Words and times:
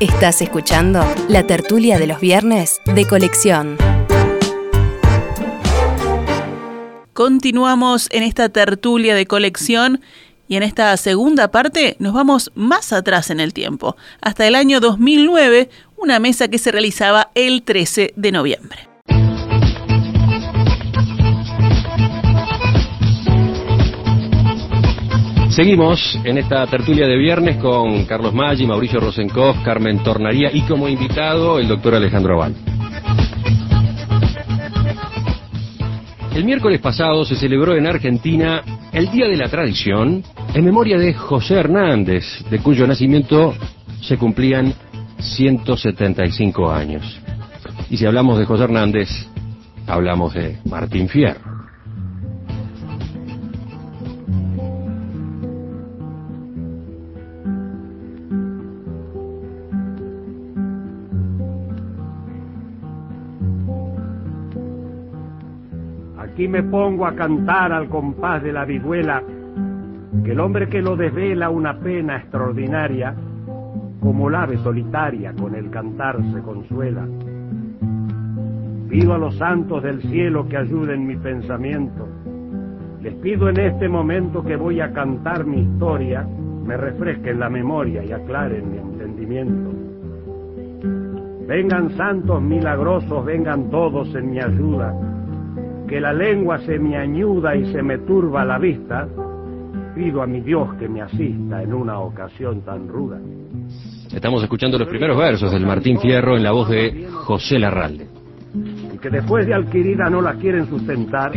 Estás 0.00 0.40
escuchando 0.42 1.04
la 1.28 1.44
tertulia 1.44 1.98
de 1.98 2.06
los 2.06 2.20
viernes 2.20 2.80
de 2.84 3.04
colección. 3.04 3.76
Continuamos 7.12 8.06
en 8.12 8.22
esta 8.22 8.48
tertulia 8.48 9.16
de 9.16 9.26
colección 9.26 10.00
y 10.46 10.54
en 10.54 10.62
esta 10.62 10.96
segunda 10.98 11.50
parte 11.50 11.96
nos 11.98 12.14
vamos 12.14 12.52
más 12.54 12.92
atrás 12.92 13.30
en 13.30 13.40
el 13.40 13.52
tiempo, 13.52 13.96
hasta 14.20 14.46
el 14.46 14.54
año 14.54 14.78
2009, 14.78 15.68
una 15.96 16.20
mesa 16.20 16.46
que 16.46 16.58
se 16.58 16.70
realizaba 16.70 17.32
el 17.34 17.64
13 17.64 18.12
de 18.14 18.30
noviembre. 18.30 18.87
Seguimos 25.58 26.16
en 26.22 26.38
esta 26.38 26.64
tertulia 26.68 27.08
de 27.08 27.16
viernes 27.16 27.56
con 27.56 28.04
Carlos 28.04 28.32
Maggi, 28.32 28.64
Mauricio 28.64 29.00
Rosenkopf, 29.00 29.64
Carmen 29.64 30.04
Tornaría 30.04 30.52
y 30.52 30.60
como 30.60 30.86
invitado 30.86 31.58
el 31.58 31.66
doctor 31.66 31.96
Alejandro 31.96 32.34
Aval. 32.34 32.54
El 36.32 36.44
miércoles 36.44 36.80
pasado 36.80 37.24
se 37.24 37.34
celebró 37.34 37.74
en 37.74 37.88
Argentina 37.88 38.62
el 38.92 39.10
Día 39.10 39.26
de 39.26 39.36
la 39.36 39.48
Tradición 39.48 40.22
en 40.54 40.64
memoria 40.64 40.96
de 40.96 41.12
José 41.12 41.54
Hernández, 41.54 42.22
de 42.48 42.60
cuyo 42.60 42.86
nacimiento 42.86 43.52
se 44.00 44.16
cumplían 44.16 44.72
175 45.18 46.70
años. 46.70 47.20
Y 47.90 47.96
si 47.96 48.06
hablamos 48.06 48.38
de 48.38 48.44
José 48.44 48.62
Hernández, 48.62 49.08
hablamos 49.88 50.34
de 50.34 50.58
Martín 50.66 51.08
Fierro. 51.08 51.57
Me 66.48 66.62
pongo 66.62 67.04
a 67.04 67.14
cantar 67.14 67.72
al 67.72 67.90
compás 67.90 68.42
de 68.42 68.54
la 68.54 68.64
vihuela, 68.64 69.22
que 70.24 70.32
el 70.32 70.40
hombre 70.40 70.66
que 70.66 70.80
lo 70.80 70.96
desvela 70.96 71.50
una 71.50 71.78
pena 71.78 72.16
extraordinaria, 72.16 73.14
como 74.00 74.30
la 74.30 74.44
ave 74.44 74.56
solitaria 74.56 75.34
con 75.34 75.54
el 75.54 75.68
cantar 75.68 76.16
se 76.32 76.40
consuela. 76.40 77.06
Pido 78.88 79.12
a 79.12 79.18
los 79.18 79.36
santos 79.36 79.82
del 79.82 80.00
cielo 80.00 80.48
que 80.48 80.56
ayuden 80.56 81.06
mi 81.06 81.16
pensamiento. 81.16 82.08
Les 83.02 83.12
pido 83.16 83.50
en 83.50 83.60
este 83.60 83.86
momento 83.86 84.42
que 84.42 84.56
voy 84.56 84.80
a 84.80 84.90
cantar 84.94 85.44
mi 85.44 85.60
historia, 85.60 86.26
me 86.64 86.78
refresquen 86.78 87.40
la 87.40 87.50
memoria 87.50 88.02
y 88.02 88.12
aclaren 88.12 88.70
mi 88.70 88.78
entendimiento. 88.78 89.70
Vengan 91.46 91.90
santos 91.90 92.40
milagrosos, 92.40 93.22
vengan 93.26 93.68
todos 93.68 94.14
en 94.14 94.30
mi 94.30 94.40
ayuda 94.40 95.07
que 95.88 96.00
la 96.00 96.12
lengua 96.12 96.58
se 96.58 96.78
me 96.78 96.96
añuda 96.96 97.56
y 97.56 97.72
se 97.72 97.82
me 97.82 97.98
turba 97.98 98.44
la 98.44 98.58
vista, 98.58 99.08
pido 99.94 100.22
a 100.22 100.26
mi 100.26 100.40
Dios 100.40 100.74
que 100.78 100.88
me 100.88 101.00
asista 101.02 101.62
en 101.62 101.72
una 101.72 101.98
ocasión 102.00 102.62
tan 102.62 102.88
ruda. 102.88 103.18
Estamos 104.14 104.42
escuchando 104.42 104.78
los 104.78 104.88
primeros 104.88 105.16
versos 105.18 105.50
del 105.52 105.66
Martín 105.66 105.98
Fierro 106.00 106.36
en 106.36 106.42
la 106.42 106.52
voz 106.52 106.68
de 106.68 107.08
José 107.12 107.58
Larralde. 107.58 108.06
Y 108.94 108.98
que 108.98 109.10
después 109.10 109.46
de 109.46 109.54
adquirida 109.54 110.08
no 110.10 110.20
la 110.22 110.34
quieren 110.34 110.66
sustentar. 110.66 111.32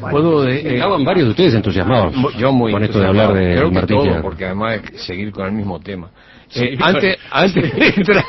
Puedo, 0.00 0.46
eh, 0.46 0.74
estaban 0.74 1.04
varios 1.04 1.24
de 1.26 1.30
ustedes 1.32 1.54
entusiasmados 1.54 2.14
yo 2.38 2.52
muy 2.52 2.70
con 2.70 2.84
esto 2.84 3.00
de 3.00 3.06
hablar 3.08 3.34
de 3.34 3.56
Creo 3.56 3.68
que 3.68 3.74
Martín 3.74 3.96
todo, 3.96 4.04
Fierro. 4.04 4.22
porque 4.22 4.44
además 4.44 4.80
es 4.92 5.02
seguir 5.02 5.32
con 5.32 5.46
el 5.46 5.52
mismo 5.52 5.80
tema. 5.80 6.08
Sí, 6.46 6.64
Eh, 6.64 6.78
antes, 6.80 7.16
antes 7.32 7.74
de 7.74 7.86
entrar, 7.96 8.24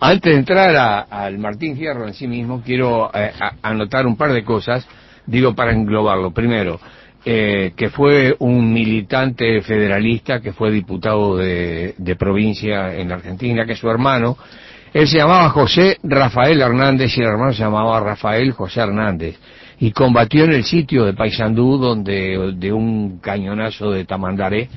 antes 0.00 0.32
de 0.32 0.38
entrar 0.38 1.06
al 1.10 1.38
Martín 1.38 1.76
Fierro 1.76 2.06
en 2.06 2.14
sí 2.14 2.26
mismo, 2.26 2.62
quiero 2.64 3.10
eh, 3.14 3.32
a- 3.40 3.54
anotar 3.62 4.06
un 4.06 4.16
par 4.16 4.32
de 4.32 4.44
cosas, 4.44 4.86
digo 5.26 5.54
para 5.54 5.72
englobarlo. 5.72 6.30
Primero, 6.32 6.80
eh, 7.24 7.72
que 7.76 7.90
fue 7.90 8.36
un 8.38 8.72
militante 8.72 9.60
federalista, 9.62 10.40
que 10.40 10.52
fue 10.52 10.70
diputado 10.70 11.36
de, 11.36 11.94
provincia 12.18 12.94
en 12.94 13.10
Argentina, 13.12 13.66
que 13.66 13.74
su 13.74 13.90
hermano, 13.90 14.38
él 14.94 15.06
se 15.08 15.18
llamaba 15.18 15.50
José 15.50 15.98
Rafael 16.02 16.60
Hernández 16.60 17.16
y 17.16 17.20
el 17.20 17.26
hermano 17.26 17.52
se 17.52 17.62
llamaba 17.62 18.00
Rafael 18.00 18.52
José 18.52 18.80
Hernández. 18.80 19.36
Y 19.80 19.92
combatió 19.92 20.44
en 20.44 20.52
el 20.52 20.64
sitio 20.64 21.04
de 21.04 21.12
Paysandú, 21.12 21.76
donde 21.78 22.52
de 22.56 22.72
un 22.72 23.18
cañonazo 23.18 23.90
de 23.90 24.04
Tamandaré, 24.04 24.68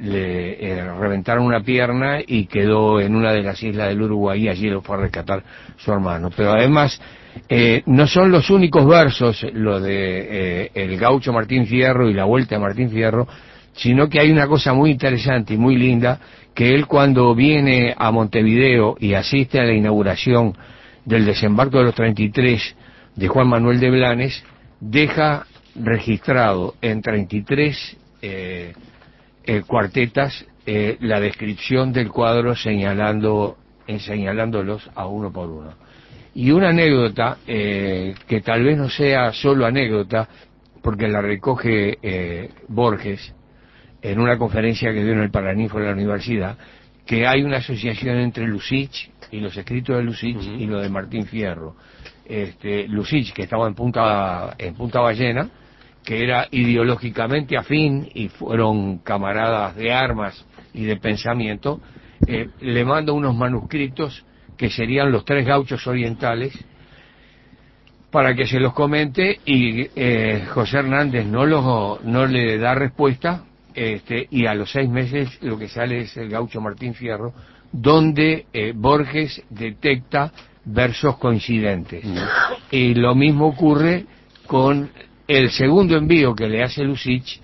le 0.00 0.52
eh, 0.64 0.94
reventaron 0.98 1.44
una 1.44 1.62
pierna 1.62 2.18
y 2.26 2.46
quedó 2.46 3.00
en 3.00 3.14
una 3.14 3.32
de 3.32 3.42
las 3.42 3.62
islas 3.62 3.88
del 3.88 4.02
Uruguay 4.02 4.44
y 4.44 4.48
allí 4.48 4.68
lo 4.68 4.82
fue 4.82 4.96
a 4.96 5.00
rescatar 5.00 5.42
su 5.76 5.92
hermano. 5.92 6.30
Pero 6.34 6.52
además, 6.52 7.00
eh, 7.48 7.82
no 7.86 8.06
son 8.06 8.30
los 8.30 8.50
únicos 8.50 8.86
versos, 8.86 9.46
lo 9.52 9.80
de 9.80 10.64
eh, 10.64 10.70
el 10.74 10.98
gaucho 10.98 11.32
Martín 11.32 11.66
Fierro 11.66 12.08
y 12.08 12.14
la 12.14 12.24
vuelta 12.24 12.54
de 12.54 12.60
Martín 12.60 12.90
Fierro, 12.90 13.26
sino 13.74 14.08
que 14.08 14.20
hay 14.20 14.30
una 14.30 14.46
cosa 14.46 14.72
muy 14.72 14.90
interesante 14.90 15.54
y 15.54 15.56
muy 15.56 15.76
linda, 15.76 16.18
que 16.54 16.74
él 16.74 16.86
cuando 16.86 17.34
viene 17.34 17.94
a 17.96 18.10
Montevideo 18.10 18.96
y 18.98 19.14
asiste 19.14 19.60
a 19.60 19.64
la 19.64 19.72
inauguración 19.72 20.56
del 21.04 21.24
desembarco 21.24 21.78
de 21.78 21.84
los 21.84 21.94
33 21.94 22.76
de 23.16 23.28
Juan 23.28 23.48
Manuel 23.48 23.80
de 23.80 23.90
Blanes, 23.90 24.44
deja 24.80 25.46
registrado 25.74 26.74
en 26.82 27.00
33 27.00 27.96
eh, 29.44 29.62
cuartetas 29.66 30.46
eh, 30.66 30.96
la 31.00 31.20
descripción 31.20 31.92
del 31.92 32.10
cuadro 32.10 32.54
señalando, 32.54 33.56
eh, 33.86 33.98
señalándolos 33.98 34.90
a 34.94 35.06
uno 35.06 35.32
por 35.32 35.50
uno. 35.50 35.74
Y 36.34 36.50
una 36.50 36.70
anécdota, 36.70 37.38
eh, 37.46 38.14
que 38.26 38.40
tal 38.40 38.62
vez 38.62 38.78
no 38.78 38.88
sea 38.88 39.32
solo 39.32 39.66
anécdota, 39.66 40.28
porque 40.82 41.08
la 41.08 41.20
recoge 41.20 41.98
eh, 42.02 42.50
Borges 42.68 43.34
en 44.00 44.18
una 44.18 44.38
conferencia 44.38 44.92
que 44.92 45.04
dio 45.04 45.12
en 45.12 45.20
el 45.20 45.30
Paraninfo 45.30 45.78
de 45.78 45.86
la 45.86 45.92
universidad, 45.92 46.56
que 47.06 47.26
hay 47.26 47.42
una 47.42 47.58
asociación 47.58 48.16
entre 48.18 48.46
Lucich 48.46 49.10
y 49.30 49.40
los 49.40 49.56
escritos 49.56 49.96
de 49.96 50.02
Lucich 50.02 50.42
y 50.42 50.66
lo 50.66 50.80
de 50.80 50.88
Martín 50.88 51.26
Fierro. 51.26 51.76
Este, 52.24 52.88
Lucich, 52.88 53.32
que 53.32 53.42
estaba 53.42 53.66
en 53.66 53.74
Punta, 53.74 54.54
en 54.58 54.74
Punta 54.74 55.00
Ballena, 55.00 55.48
que 56.04 56.22
era 56.24 56.48
ideológicamente 56.50 57.56
afín 57.56 58.08
y 58.14 58.28
fueron 58.28 58.98
camaradas 58.98 59.76
de 59.76 59.92
armas 59.92 60.44
y 60.74 60.84
de 60.84 60.96
pensamiento, 60.96 61.80
eh, 62.26 62.48
le 62.60 62.84
manda 62.84 63.12
unos 63.12 63.34
manuscritos 63.34 64.24
que 64.56 64.70
serían 64.70 65.10
los 65.10 65.24
tres 65.24 65.46
gauchos 65.46 65.86
orientales 65.86 66.52
para 68.10 68.34
que 68.34 68.46
se 68.46 68.60
los 68.60 68.74
comente 68.74 69.40
y 69.46 69.88
eh, 69.96 70.46
José 70.52 70.78
Hernández 70.78 71.26
no, 71.26 71.46
los, 71.46 72.04
no 72.04 72.26
le 72.26 72.58
da 72.58 72.74
respuesta 72.74 73.44
este, 73.74 74.26
y 74.30 74.46
a 74.46 74.54
los 74.54 74.70
seis 74.70 74.88
meses 74.88 75.38
lo 75.40 75.58
que 75.58 75.68
sale 75.68 76.02
es 76.02 76.16
el 76.16 76.28
gaucho 76.28 76.60
Martín 76.60 76.94
Fierro, 76.94 77.32
donde 77.72 78.46
eh, 78.52 78.72
Borges 78.76 79.42
detecta 79.48 80.30
versos 80.64 81.16
coincidentes. 81.16 82.04
Y 82.70 82.94
lo 82.94 83.14
mismo 83.14 83.48
ocurre 83.48 84.04
con 84.46 84.90
el 85.38 85.50
segundo 85.50 85.96
envío 85.96 86.34
que 86.34 86.48
le 86.48 86.62
hace 86.62 86.84
Lucich, 86.84 87.40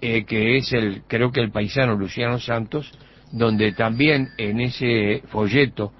eh, 0.00 0.24
que 0.24 0.56
es 0.58 0.72
el, 0.72 1.02
creo 1.06 1.30
que 1.30 1.40
el 1.40 1.50
paisano 1.50 1.94
Luciano 1.96 2.38
Santos, 2.38 2.90
donde 3.32 3.72
también 3.72 4.28
en 4.38 4.60
ese 4.60 5.22
folleto 5.28 5.92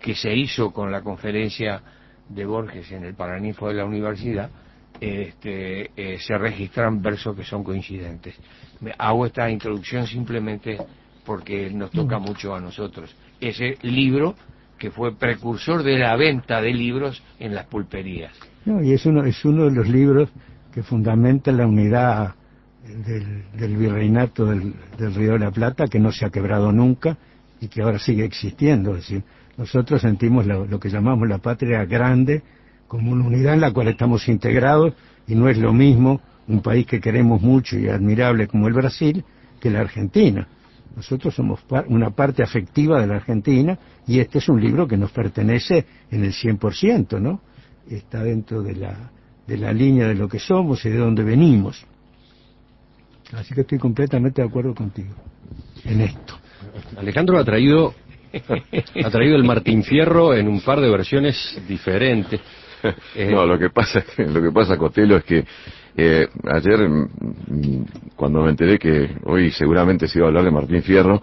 que 0.00 0.14
se 0.14 0.34
hizo 0.34 0.70
con 0.72 0.90
la 0.90 1.00
conferencia 1.02 1.80
de 2.28 2.44
Borges 2.44 2.90
en 2.92 3.04
el 3.04 3.14
Paraninfo 3.14 3.68
de 3.68 3.74
la 3.74 3.84
universidad, 3.84 4.50
este, 5.00 5.90
eh, 5.96 6.18
se 6.18 6.36
registran 6.38 7.02
versos 7.02 7.36
que 7.36 7.44
son 7.44 7.64
coincidentes. 7.64 8.34
Me- 8.80 8.94
hago 8.98 9.26
esta 9.26 9.50
introducción 9.50 10.06
simplemente 10.06 10.78
porque 11.24 11.70
nos 11.70 11.90
toca 11.90 12.18
mucho 12.18 12.54
a 12.54 12.60
nosotros. 12.60 13.14
Ese 13.40 13.76
libro 13.82 14.34
que 14.78 14.90
fue 14.90 15.14
precursor 15.16 15.82
de 15.82 15.98
la 15.98 16.16
venta 16.16 16.60
de 16.60 16.72
libros 16.72 17.22
en 17.38 17.54
las 17.54 17.66
pulperías. 17.66 18.32
No, 18.64 18.82
y 18.82 18.92
es 18.92 19.06
uno, 19.06 19.24
es 19.24 19.44
uno 19.44 19.64
de 19.64 19.72
los 19.72 19.88
libros 19.88 20.28
que 20.72 20.82
fundamenta 20.82 21.52
la 21.52 21.66
unidad 21.66 22.34
del, 23.06 23.44
del 23.56 23.76
virreinato 23.76 24.46
del, 24.46 24.74
del 24.98 25.14
Río 25.14 25.32
de 25.32 25.38
la 25.40 25.50
Plata, 25.50 25.86
que 25.86 26.00
no 26.00 26.10
se 26.10 26.24
ha 26.24 26.30
quebrado 26.30 26.72
nunca 26.72 27.16
y 27.60 27.68
que 27.68 27.82
ahora 27.82 27.98
sigue 27.98 28.24
existiendo. 28.24 28.96
Es 28.96 29.08
decir, 29.08 29.22
nosotros 29.56 30.00
sentimos 30.00 30.46
lo, 30.46 30.80
que 30.80 30.88
llamamos 30.88 31.28
la 31.28 31.38
patria 31.38 31.84
grande 31.84 32.42
como 32.88 33.12
una 33.12 33.26
unidad 33.26 33.54
en 33.54 33.60
la 33.60 33.72
cual 33.72 33.88
estamos 33.88 34.28
integrados 34.28 34.94
y 35.26 35.34
no 35.34 35.48
es 35.48 35.58
lo 35.58 35.72
mismo 35.72 36.20
un 36.48 36.60
país 36.60 36.86
que 36.86 37.00
queremos 37.00 37.40
mucho 37.40 37.78
y 37.78 37.88
admirable 37.88 38.48
como 38.48 38.66
el 38.66 38.74
Brasil 38.74 39.24
que 39.60 39.70
la 39.70 39.80
Argentina. 39.80 40.48
Nosotros 40.96 41.34
somos 41.34 41.60
una 41.88 42.10
parte 42.10 42.42
afectiva 42.42 43.00
de 43.00 43.06
la 43.06 43.16
Argentina 43.16 43.78
y 44.06 44.18
este 44.18 44.38
es 44.38 44.48
un 44.48 44.60
libro 44.60 44.86
que 44.88 44.96
nos 44.96 45.12
pertenece 45.12 45.86
en 46.10 46.24
el 46.24 46.32
100%, 46.32 47.20
¿no? 47.20 47.40
Está 47.88 48.22
dentro 48.22 48.62
de 48.62 48.74
la, 48.74 49.10
de 49.46 49.56
la 49.56 49.72
línea 49.72 50.08
de 50.08 50.14
lo 50.14 50.28
que 50.28 50.38
somos 50.38 50.84
y 50.84 50.90
de 50.90 50.98
dónde 50.98 51.22
venimos. 51.22 51.84
Así 53.32 53.54
que 53.54 53.62
estoy 53.62 53.78
completamente 53.78 54.42
de 54.42 54.48
acuerdo 54.48 54.74
contigo 54.74 55.14
en 55.84 56.02
esto. 56.02 56.34
Alejandro 56.96 57.38
ha 57.38 57.44
traído 57.44 57.94
ha 59.04 59.10
traído 59.10 59.36
el 59.36 59.44
Martín 59.44 59.82
Fierro 59.82 60.34
en 60.34 60.48
un 60.48 60.60
par 60.60 60.80
de 60.80 60.90
versiones 60.90 61.60
diferentes. 61.68 62.40
No, 63.30 63.46
lo 63.46 63.60
que 63.60 63.70
pasa, 63.70 64.02
lo 64.18 64.42
que 64.42 64.50
pasa, 64.50 64.76
Cotelo, 64.76 65.16
es 65.16 65.22
que 65.22 65.44
eh, 65.96 66.26
ayer, 66.52 66.88
mm, 66.88 67.84
cuando 68.16 68.42
me 68.42 68.50
enteré 68.50 68.76
que 68.76 69.18
hoy 69.22 69.52
seguramente 69.52 70.08
se 70.08 70.18
iba 70.18 70.26
a 70.26 70.30
hablar 70.30 70.42
de 70.42 70.50
Martín 70.50 70.82
Fierro, 70.82 71.22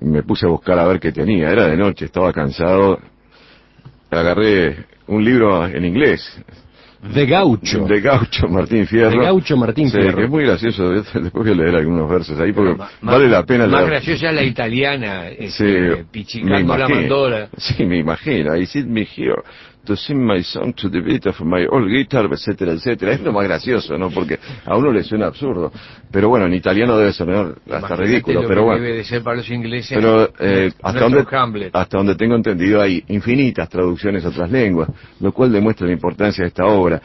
me 0.00 0.22
puse 0.22 0.46
a 0.46 0.48
buscar 0.48 0.78
a 0.78 0.86
ver 0.86 1.00
qué 1.00 1.12
tenía. 1.12 1.50
Era 1.50 1.66
de 1.66 1.76
noche, 1.76 2.06
estaba 2.06 2.32
cansado. 2.32 2.98
Agarré 4.10 4.86
un 5.08 5.22
libro 5.22 5.66
en 5.66 5.84
inglés, 5.84 6.22
de 7.12 7.26
Gaucho. 7.26 7.84
De 7.86 8.00
Gaucho 8.00 8.48
Martín 8.48 8.86
Fierro. 8.86 9.10
De 9.10 9.18
Gaucho 9.18 9.56
Martín 9.56 9.90
Fierro. 9.90 10.16
Que 10.16 10.24
es 10.24 10.30
muy 10.30 10.44
gracioso. 10.44 10.88
Después 10.90 11.32
voy 11.32 11.50
a 11.50 11.54
leer 11.54 11.76
algunos 11.76 12.08
versos 12.08 12.38
ahí 12.40 12.52
porque 12.52 12.82
vale 13.02 13.28
la 13.28 13.42
pena 13.44 13.66
Más 13.66 13.80
leer. 13.80 13.90
graciosa 13.90 14.32
la 14.32 14.42
italiana, 14.42 15.28
este, 15.28 15.96
sí, 15.96 16.02
pichicando 16.10 16.76
la 16.76 16.88
mandola. 16.88 17.48
Sí, 17.56 17.84
me 17.84 17.98
imagino. 17.98 18.56
I 18.56 18.66
sit 18.66 18.86
me 18.86 19.02
here 19.02 19.42
to 19.84 19.96
sing 19.96 20.24
my 20.24 20.42
song 20.42 20.72
to 20.74 20.88
the 20.88 21.00
beat 21.00 21.26
of 21.26 21.40
my 21.40 21.66
old 21.66 21.88
guitar, 21.88 22.26
etcétera, 22.30 22.72
etcétera. 22.72 23.12
Es 23.12 23.20
lo 23.20 23.32
más 23.32 23.44
gracioso, 23.44 23.96
¿no? 23.96 24.10
Porque 24.10 24.38
a 24.64 24.76
uno 24.76 24.92
le 24.92 25.02
suena 25.02 25.26
absurdo. 25.26 25.72
Pero 26.10 26.28
bueno, 26.28 26.46
en 26.46 26.54
italiano 26.54 26.96
debe 26.96 27.12
sonar 27.12 27.54
hasta 27.70 27.96
ridículo. 27.96 28.42
Lo 28.42 28.48
pero 28.48 28.60
que 28.62 28.64
bueno. 28.64 28.82
debe 28.82 28.96
de 28.96 29.04
ser 29.04 29.22
para 29.22 29.36
los 29.36 29.50
ingleses. 29.50 29.96
Pero 29.96 30.30
eh, 30.38 30.72
hasta, 30.82 31.00
donde, 31.00 31.24
Hamlet. 31.30 31.74
hasta 31.74 31.98
donde 31.98 32.14
tengo 32.16 32.34
entendido 32.34 32.80
hay 32.80 33.04
infinitas 33.08 33.68
traducciones 33.68 34.24
a 34.24 34.28
otras 34.28 34.50
lenguas, 34.50 34.88
lo 35.20 35.32
cual 35.32 35.52
demuestra 35.52 35.86
la 35.86 35.92
importancia 35.92 36.42
de 36.42 36.48
esta 36.48 36.64
obra. 36.64 37.00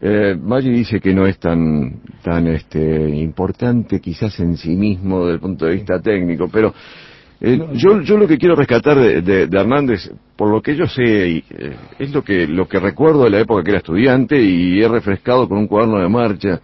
Eh, 0.00 0.36
Maggi 0.38 0.70
dice 0.70 1.00
que 1.00 1.14
no 1.14 1.26
es 1.26 1.38
tan 1.38 2.02
tan 2.22 2.46
este 2.48 2.78
importante 3.08 3.98
quizás 3.98 4.38
en 4.40 4.58
sí 4.58 4.76
mismo 4.76 5.20
desde 5.20 5.34
el 5.34 5.40
punto 5.40 5.64
de 5.64 5.72
vista 5.72 6.00
técnico, 6.00 6.48
pero 6.52 6.74
eh, 7.40 7.60
yo, 7.74 8.00
yo 8.00 8.16
lo 8.16 8.26
que 8.26 8.38
quiero 8.38 8.54
rescatar 8.54 8.98
de, 8.98 9.20
de, 9.20 9.46
de 9.46 9.60
Hernández, 9.60 10.10
por 10.36 10.50
lo 10.50 10.62
que 10.62 10.74
yo 10.74 10.86
sé, 10.86 11.02
eh, 11.36 11.42
es 11.98 12.12
lo 12.12 12.22
que 12.22 12.46
lo 12.46 12.66
que 12.66 12.78
recuerdo 12.78 13.24
de 13.24 13.30
la 13.30 13.40
época 13.40 13.62
que 13.62 13.70
era 13.70 13.78
estudiante 13.78 14.40
y 14.40 14.80
he 14.82 14.88
refrescado 14.88 15.48
con 15.48 15.58
un 15.58 15.66
cuaderno 15.66 15.98
de 15.98 16.08
marcha 16.08 16.60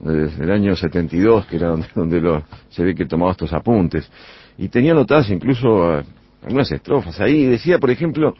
desde 0.00 0.44
el 0.44 0.50
año 0.50 0.76
72, 0.76 1.46
que 1.46 1.56
era 1.56 1.68
donde, 1.68 1.86
donde 1.94 2.20
lo, 2.20 2.42
se 2.68 2.84
ve 2.84 2.94
que 2.94 3.06
tomaba 3.06 3.32
estos 3.32 3.52
apuntes. 3.52 4.10
Y 4.56 4.68
tenía 4.68 4.92
anotadas 4.92 5.30
incluso 5.30 5.98
eh, 5.98 6.04
algunas 6.42 6.70
estrofas 6.72 7.20
ahí. 7.20 7.44
Decía, 7.46 7.78
por 7.78 7.90
ejemplo, 7.90 8.34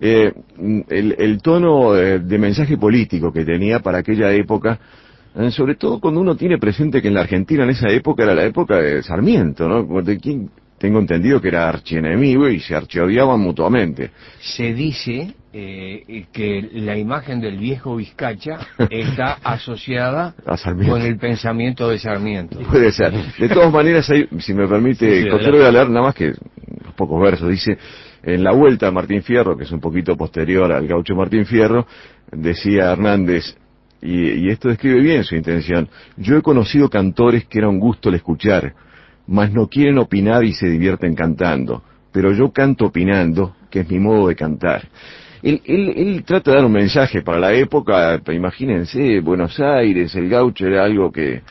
eh, 0.00 0.32
el, 0.88 1.14
el, 1.18 1.42
tono 1.42 1.92
de, 1.92 2.18
de, 2.18 2.38
mensaje 2.38 2.76
político 2.76 3.32
que 3.32 3.44
tenía 3.44 3.80
para 3.80 3.98
aquella 3.98 4.32
época, 4.32 4.78
eh, 5.36 5.50
sobre 5.50 5.76
todo 5.76 6.00
cuando 6.00 6.20
uno 6.20 6.36
tiene 6.36 6.58
presente 6.58 7.00
que 7.00 7.08
en 7.08 7.14
la 7.14 7.20
Argentina 7.20 7.64
en 7.64 7.70
esa 7.70 7.88
época 7.88 8.24
era 8.24 8.34
la 8.34 8.44
época 8.44 8.78
de 8.78 9.02
Sarmiento, 9.02 9.68
¿no? 9.68 10.02
De 10.02 10.18
quien 10.18 10.50
tengo 10.84 10.98
entendido 10.98 11.40
que 11.40 11.48
era 11.48 11.66
archienemigo 11.66 12.46
y 12.46 12.60
se 12.60 12.74
archiodiaban 12.74 13.40
mutuamente. 13.40 14.10
Se 14.38 14.74
dice 14.74 15.34
eh, 15.50 16.26
que 16.30 16.68
la 16.74 16.94
imagen 16.98 17.40
del 17.40 17.56
viejo 17.56 17.96
Vizcacha 17.96 18.58
está 18.90 19.38
asociada 19.42 20.34
con 20.86 21.00
el 21.00 21.16
pensamiento 21.16 21.88
de 21.88 21.98
Sarmiento. 21.98 22.58
Puede 22.70 22.92
ser. 22.92 23.14
De 23.38 23.48
todas 23.48 23.72
maneras, 23.72 24.10
hay, 24.10 24.28
si 24.40 24.52
me 24.52 24.68
permite, 24.68 25.22
sí, 25.22 25.28
sí, 25.42 25.50
voy 25.50 25.62
a 25.62 25.72
leer 25.72 25.88
nada 25.88 26.02
más 26.02 26.14
que 26.14 26.34
unos 26.82 26.94
pocos 26.94 27.22
versos. 27.22 27.48
Dice, 27.48 27.78
en 28.22 28.44
la 28.44 28.52
vuelta 28.52 28.88
a 28.88 28.90
Martín 28.90 29.22
Fierro, 29.22 29.56
que 29.56 29.64
es 29.64 29.72
un 29.72 29.80
poquito 29.80 30.18
posterior 30.18 30.70
al 30.70 30.86
gaucho 30.86 31.14
Martín 31.14 31.46
Fierro, 31.46 31.86
decía 32.30 32.92
Hernández, 32.92 33.56
y, 34.02 34.32
y 34.32 34.50
esto 34.50 34.68
describe 34.68 35.00
bien 35.00 35.24
su 35.24 35.34
intención, 35.34 35.88
yo 36.18 36.36
he 36.36 36.42
conocido 36.42 36.90
cantores 36.90 37.46
que 37.46 37.60
era 37.60 37.70
un 37.70 37.80
gusto 37.80 38.10
el 38.10 38.16
escuchar, 38.16 38.74
mas 39.26 39.52
no 39.52 39.68
quieren 39.68 39.98
opinar 39.98 40.44
y 40.44 40.52
se 40.52 40.68
divierten 40.68 41.14
cantando, 41.14 41.82
pero 42.12 42.32
yo 42.32 42.52
canto 42.52 42.86
opinando, 42.86 43.54
que 43.70 43.80
es 43.80 43.90
mi 43.90 43.98
modo 43.98 44.28
de 44.28 44.36
cantar. 44.36 44.88
Él, 45.42 45.60
él, 45.64 45.92
él, 45.96 46.24
trata 46.24 46.50
de 46.50 46.56
dar 46.56 46.66
un 46.66 46.72
mensaje 46.72 47.22
para 47.22 47.38
la 47.38 47.52
época, 47.52 48.20
imagínense, 48.32 49.20
Buenos 49.20 49.60
Aires, 49.60 50.14
el 50.14 50.28
gaucho 50.28 50.66
era 50.66 50.84
algo 50.84 51.12
que 51.12 51.42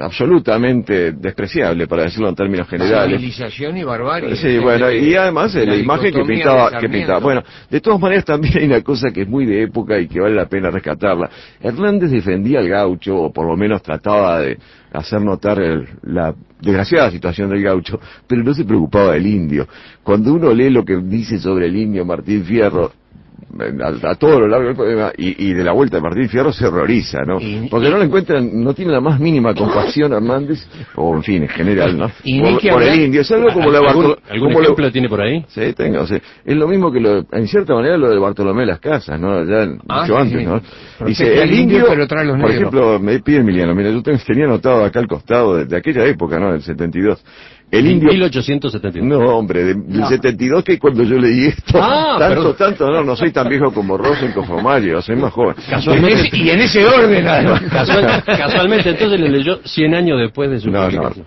absolutamente 0.00 1.12
despreciable, 1.12 1.86
para 1.86 2.04
decirlo 2.04 2.28
en 2.28 2.34
términos 2.34 2.68
generales. 2.68 3.16
Civilización 3.16 3.76
y 3.76 3.84
barbarie. 3.84 4.36
Sí, 4.36 4.58
bueno, 4.58 4.90
y 4.90 5.14
además 5.14 5.54
la, 5.54 5.64
la 5.64 5.76
imagen 5.76 6.12
que 6.12 6.24
pintaba, 6.24 6.78
que 6.78 6.88
pintaba. 6.88 7.20
Bueno, 7.20 7.42
de 7.70 7.80
todas 7.80 8.00
maneras 8.00 8.24
también 8.24 8.58
hay 8.58 8.66
una 8.66 8.82
cosa 8.82 9.10
que 9.10 9.22
es 9.22 9.28
muy 9.28 9.46
de 9.46 9.62
época 9.62 9.98
y 9.98 10.08
que 10.08 10.20
vale 10.20 10.34
la 10.34 10.46
pena 10.46 10.70
rescatarla. 10.70 11.30
Hernández 11.60 12.10
defendía 12.10 12.60
al 12.60 12.68
gaucho, 12.68 13.16
o 13.16 13.32
por 13.32 13.46
lo 13.46 13.56
menos 13.56 13.82
trataba 13.82 14.40
de 14.40 14.58
hacer 14.92 15.22
notar 15.22 15.60
el, 15.60 15.88
la 16.02 16.34
desgraciada 16.60 17.10
situación 17.10 17.50
del 17.50 17.62
gaucho, 17.62 17.98
pero 18.26 18.42
no 18.42 18.54
se 18.54 18.64
preocupaba 18.64 19.12
del 19.12 19.26
indio. 19.26 19.66
Cuando 20.02 20.32
uno 20.32 20.52
lee 20.52 20.70
lo 20.70 20.84
que 20.84 20.96
dice 20.96 21.38
sobre 21.38 21.66
el 21.66 21.76
indio 21.76 22.04
Martín 22.04 22.44
Fierro, 22.44 22.92
a, 23.80 24.10
a, 24.10 24.14
todo 24.16 24.40
lo 24.40 24.48
largo 24.48 24.68
del 24.68 24.76
poema 24.76 25.12
y, 25.16 25.50
y, 25.50 25.52
de 25.52 25.64
la 25.64 25.72
vuelta 25.72 25.96
de 25.96 26.02
Martín 26.02 26.28
Fierro 26.28 26.52
se 26.52 26.66
horroriza, 26.66 27.22
¿no? 27.24 27.40
Y, 27.40 27.68
Porque 27.70 27.88
no 27.88 27.98
lo 27.98 28.04
encuentran, 28.04 28.62
no 28.62 28.74
tiene 28.74 28.92
la 28.92 29.00
más 29.00 29.20
mínima 29.20 29.54
compasión 29.54 30.12
Hernández, 30.12 30.66
o 30.96 31.14
en 31.14 31.22
fin, 31.22 31.42
en 31.42 31.48
general, 31.48 31.96
¿no? 31.96 32.10
Y 32.24 32.40
por, 32.40 32.82
el 32.82 33.00
indio, 33.00 33.20
es 33.20 33.30
algo 33.30 33.52
como 33.52 33.70
la 33.70 33.78
¿Algún, 33.78 34.16
¿algún 34.28 34.48
como 34.48 34.62
ejemplo 34.62 34.84
lo, 34.86 34.92
tiene 34.92 35.08
por 35.08 35.20
ahí? 35.20 35.44
Sí, 35.48 35.72
tengo, 35.74 36.00
o 36.00 36.06
sea, 36.06 36.20
es 36.44 36.56
lo 36.56 36.66
mismo 36.66 36.90
que 36.90 37.00
lo, 37.00 37.24
en 37.30 37.46
cierta 37.46 37.74
manera 37.74 37.96
lo 37.96 38.10
de 38.10 38.18
Bartolomé 38.18 38.62
de 38.62 38.66
las 38.66 38.80
Casas, 38.80 39.20
¿no? 39.20 39.44
Ya 39.44 39.68
ah, 39.88 40.00
mucho 40.00 40.14
sí, 40.14 40.20
antes, 40.20 40.38
sí. 40.40 40.46
¿no? 40.46 41.06
Dice, 41.06 41.42
el 41.42 41.52
indio, 41.52 41.84
pero 41.88 42.06
trae 42.06 42.24
los 42.24 42.36
por 42.36 42.50
negros. 42.50 42.56
ejemplo, 42.56 42.98
me 42.98 43.20
pide 43.20 43.38
Emiliano, 43.38 43.74
mira, 43.74 43.90
yo 43.90 44.02
tenía 44.02 44.44
anotado 44.44 44.84
acá 44.84 45.00
al 45.00 45.06
costado 45.06 45.56
de, 45.56 45.66
de 45.66 45.76
aquella 45.76 46.04
época, 46.06 46.38
¿no? 46.38 46.52
Del 46.52 46.62
72. 46.62 47.22
El 47.78 47.86
indio... 47.86 48.08
1872. 48.10 49.08
No, 49.08 49.18
hombre, 49.36 49.64
de, 49.64 49.74
del 49.74 50.06
72 50.06 50.64
que 50.64 50.78
cuando 50.78 51.02
yo 51.02 51.18
leí 51.18 51.46
esto, 51.46 51.78
Ah, 51.82 52.16
tanto, 52.18 52.34
perdón. 52.34 52.56
tanto, 52.56 52.90
no, 52.90 53.02
no 53.04 53.16
soy 53.16 53.32
tan 53.32 53.48
viejo 53.48 53.72
como 53.72 53.96
Rosenkoff 53.96 54.48
o 54.50 54.60
Mario, 54.60 55.00
soy 55.02 55.16
más 55.16 55.32
joven. 55.32 55.56
Casualmente, 55.68 56.30
y 56.36 56.50
en 56.50 56.60
ese 56.60 56.84
orden, 56.86 57.26
además. 57.26 57.62
Casual- 57.70 58.22
casualmente, 58.24 58.90
entonces 58.90 59.20
le 59.20 59.28
leyó 59.28 59.58
100 59.64 59.94
años 59.94 60.18
después 60.20 60.50
de 60.50 60.60
su 60.60 60.70
No, 60.70 60.82
no, 60.82 60.86
publicación. 60.88 61.26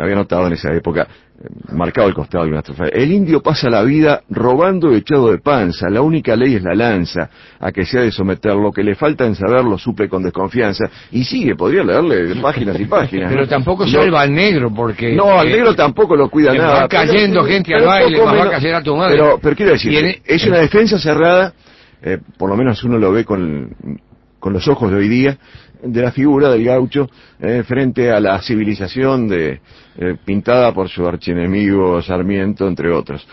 Había 0.00 0.14
notado 0.14 0.46
en 0.46 0.52
esa 0.54 0.72
época, 0.74 1.02
eh, 1.38 1.46
marcado 1.72 2.08
el 2.08 2.14
costado 2.14 2.44
de 2.44 2.50
una 2.50 2.60
estrofa. 2.60 2.86
El 2.88 3.10
indio 3.12 3.40
pasa 3.42 3.68
la 3.70 3.82
vida 3.82 4.22
robando 4.30 4.92
echado 4.92 5.30
de 5.30 5.38
panza, 5.38 5.88
la 5.90 6.00
única 6.02 6.34
ley 6.36 6.54
es 6.56 6.62
la 6.62 6.74
lanza, 6.74 7.28
a 7.60 7.72
que 7.72 7.84
se 7.84 7.98
ha 7.98 8.02
de 8.02 8.10
someter, 8.12 8.54
lo 8.54 8.70
que 8.72 8.82
le 8.82 8.94
falta 8.94 9.24
en 9.26 9.34
saber 9.34 9.64
lo 9.64 9.78
suple 9.78 10.08
con 10.08 10.22
desconfianza, 10.22 10.84
y 11.10 11.24
sigue, 11.24 11.54
podría 11.56 11.82
leerle 11.84 12.34
páginas 12.40 12.78
y 12.80 12.84
páginas. 12.84 13.30
Pero 13.30 13.42
¿no? 13.42 13.48
tampoco 13.48 13.84
No, 13.84 13.90
salva 13.92 14.22
al 14.22 14.32
negro, 14.34 14.72
porque... 14.74 15.14
No, 15.14 15.38
al 15.38 15.48
eh, 15.48 15.52
negro 15.52 15.74
tampoco 15.74 16.16
lo 16.16 16.28
cuida 16.28 16.52
que 16.52 16.58
nada. 16.58 16.80
va 16.82 16.88
cayendo 16.88 17.44
gente 17.44 17.74
al 17.74 17.84
baile, 17.84 18.20
va 18.20 18.44
a 18.44 18.50
caer 18.50 18.74
a 18.74 18.82
tu 18.82 18.96
madre. 18.96 19.12
Pero, 19.16 19.38
pero 19.42 19.56
quiero 19.56 19.72
decir, 19.72 19.92
Y 19.92 19.96
en- 19.96 20.16
es 20.24 20.46
una 20.46 20.58
defensa 20.58 20.98
cerrada, 20.98 21.52
eh, 22.02 22.18
por 22.36 22.48
lo 22.48 22.56
menos 22.56 22.82
uno 22.84 22.98
lo 22.98 23.10
ve 23.12 23.24
con, 23.24 23.70
con 24.38 24.52
los 24.52 24.66
ojos 24.68 24.90
de 24.90 24.96
hoy 24.98 25.08
día, 25.08 25.38
de 25.82 26.02
la 26.02 26.10
figura 26.12 26.50
del 26.50 26.64
gaucho 26.64 27.08
eh, 27.40 27.62
frente 27.66 28.10
a 28.10 28.18
la 28.20 28.40
civilización 28.42 29.28
de, 29.28 29.60
eh, 29.96 30.16
pintada 30.24 30.72
por 30.74 30.88
su 30.88 31.06
archienemigo 31.06 32.02
Sarmiento, 32.02 32.66
entre 32.66 32.90
otros. 32.92 33.26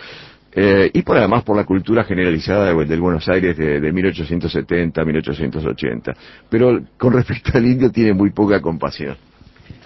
Eh, 0.58 0.90
y 0.94 1.02
por 1.02 1.18
además 1.18 1.44
por 1.44 1.58
la 1.58 1.66
cultura 1.66 2.06
generalizada 2.06 2.74
de- 2.74 2.86
del 2.86 3.02
Buenos 3.02 3.28
Aires 3.28 3.58
de, 3.58 3.82
de 3.82 3.92
1870, 3.92 5.04
1880. 5.04 6.14
Pero 6.50 6.80
con 6.98 7.12
respecto 7.14 7.58
al 7.58 7.66
indio 7.66 7.92
tiene 7.92 8.14
muy 8.14 8.30
poca 8.32 8.62
compasión. 8.62 9.18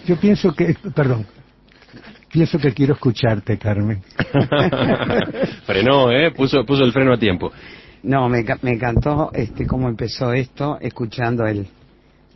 Yo 0.05 0.15
pienso 0.17 0.53
que, 0.53 0.75
perdón, 0.93 1.25
pienso 2.31 2.59
que 2.59 2.71
quiero 2.73 2.93
escucharte, 2.93 3.57
Carmen. 3.57 4.01
Frenó, 5.65 6.11
¿eh? 6.11 6.31
Puso, 6.31 6.63
puso 6.65 6.83
el 6.83 6.91
freno 6.91 7.13
a 7.13 7.17
tiempo. 7.17 7.51
No, 8.03 8.29
me, 8.29 8.45
me 8.61 8.71
encantó 8.71 9.31
este 9.33 9.67
cómo 9.67 9.89
empezó 9.89 10.31
esto, 10.33 10.77
escuchando 10.79 11.45
el, 11.45 11.67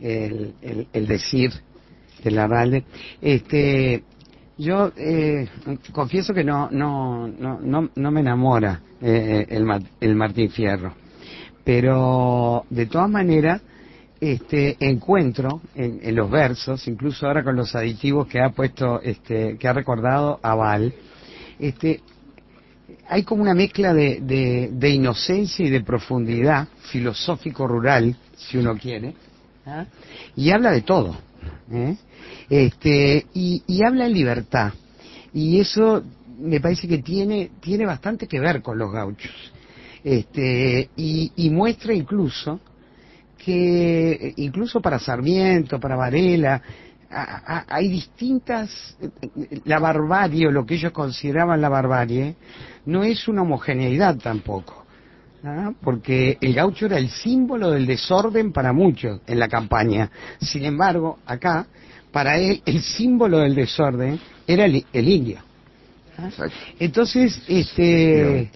el, 0.00 0.54
el, 0.60 0.86
el 0.92 1.06
decir 1.06 1.52
de 2.22 2.30
la 2.30 2.46
Valde. 2.46 2.84
Este, 3.20 4.02
yo 4.58 4.92
eh, 4.96 5.48
confieso 5.92 6.34
que 6.34 6.44
no, 6.44 6.68
no, 6.70 7.28
no, 7.28 7.60
no, 7.60 7.90
no 7.94 8.10
me 8.10 8.20
enamora 8.20 8.80
eh, 9.00 9.46
el, 9.48 9.66
el 10.00 10.14
Martín 10.14 10.50
Fierro, 10.50 10.94
pero 11.64 12.64
de 12.68 12.86
todas 12.86 13.10
maneras 13.10 13.62
este, 14.20 14.76
encuentro 14.80 15.60
en, 15.74 16.00
en 16.02 16.14
los 16.14 16.30
versos, 16.30 16.86
incluso 16.88 17.26
ahora 17.26 17.42
con 17.42 17.56
los 17.56 17.74
aditivos 17.74 18.26
que 18.26 18.40
ha 18.40 18.50
puesto, 18.50 19.00
este, 19.02 19.56
que 19.58 19.68
ha 19.68 19.72
recordado 19.72 20.38
Aval, 20.42 20.94
este, 21.58 22.00
hay 23.08 23.22
como 23.22 23.42
una 23.42 23.54
mezcla 23.54 23.92
de, 23.92 24.70
de, 24.72 24.90
inocencia 24.90 25.64
y 25.64 25.70
de 25.70 25.82
profundidad 25.82 26.68
filosófico-rural, 26.90 28.16
si 28.36 28.58
uno 28.58 28.76
quiere, 28.76 29.14
¿ah? 29.66 29.86
y 30.36 30.50
habla 30.50 30.70
de 30.70 30.82
todo. 30.82 31.16
¿eh? 31.70 31.96
Este, 32.48 33.26
y, 33.34 33.62
y 33.66 33.84
habla 33.84 34.06
en 34.06 34.12
libertad. 34.12 34.72
Y 35.32 35.60
eso 35.60 36.02
me 36.38 36.60
parece 36.60 36.88
que 36.88 36.98
tiene, 36.98 37.50
tiene 37.60 37.86
bastante 37.86 38.26
que 38.26 38.40
ver 38.40 38.62
con 38.62 38.78
los 38.78 38.92
gauchos. 38.92 39.32
Este, 40.02 40.90
y, 40.96 41.32
y 41.36 41.50
muestra 41.50 41.94
incluso 41.94 42.60
que, 43.38 44.34
incluso 44.36 44.80
para 44.80 44.98
Sarmiento, 44.98 45.78
para 45.78 45.96
Varela, 45.96 46.62
a- 47.22 47.58
a- 47.58 47.64
hay 47.68 47.88
distintas, 47.88 48.96
la 49.64 49.78
barbarie 49.78 50.46
o 50.48 50.50
lo 50.50 50.66
que 50.66 50.74
ellos 50.74 50.92
consideraban 50.92 51.60
la 51.60 51.68
barbarie 51.68 52.34
no 52.86 53.04
es 53.04 53.28
una 53.28 53.42
homogeneidad 53.42 54.16
tampoco. 54.18 54.84
¿ah? 55.44 55.72
Porque 55.82 56.38
el 56.40 56.54
gaucho 56.54 56.86
era 56.86 56.98
el 56.98 57.10
símbolo 57.10 57.70
del 57.70 57.86
desorden 57.86 58.52
para 58.52 58.72
muchos 58.72 59.20
en 59.26 59.38
la 59.38 59.48
campaña. 59.48 60.10
Sin 60.40 60.64
embargo, 60.64 61.18
acá, 61.26 61.66
para 62.12 62.38
él, 62.38 62.62
el 62.66 62.80
símbolo 62.82 63.38
del 63.38 63.54
desorden 63.54 64.18
era 64.46 64.64
el, 64.66 64.84
el 64.92 65.08
indio. 65.08 65.38
¿ah? 66.18 66.28
Entonces, 66.78 67.42
este... 67.48 68.50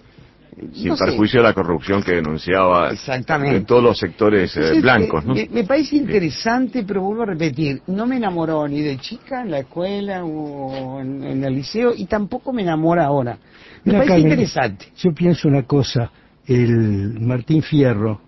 Sin 0.73 0.89
no 0.89 0.97
sé. 0.97 1.05
perjuicio 1.05 1.39
de 1.41 1.47
la 1.47 1.53
corrupción 1.53 2.03
que 2.03 2.13
denunciaba 2.15 2.89
Exactamente. 2.91 3.57
en 3.57 3.65
todos 3.65 3.83
los 3.83 3.97
sectores 3.97 4.55
eh, 4.57 4.59
Entonces, 4.59 4.81
blancos, 4.83 5.25
¿no? 5.25 5.33
Me, 5.33 5.47
me 5.49 5.63
parece 5.63 5.95
interesante, 5.95 6.83
pero 6.83 7.01
vuelvo 7.01 7.23
a 7.23 7.27
repetir, 7.27 7.81
no 7.87 8.05
me 8.05 8.17
enamoró 8.17 8.67
ni 8.67 8.81
de 8.81 8.97
chica 8.97 9.41
en 9.41 9.51
la 9.51 9.59
escuela 9.59 10.23
o 10.25 10.99
en, 10.99 11.23
en 11.23 11.43
el 11.43 11.53
liceo 11.55 11.93
y 11.95 12.05
tampoco 12.05 12.51
me 12.51 12.63
enamora 12.63 13.05
ahora. 13.05 13.37
Me 13.85 13.93
Mira, 13.93 13.99
parece 13.99 14.13
Carmen, 14.15 14.31
interesante. 14.31 14.85
Yo 14.97 15.13
pienso 15.13 15.47
una 15.47 15.63
cosa, 15.63 16.11
el 16.45 17.19
Martín 17.21 17.61
Fierro 17.61 18.19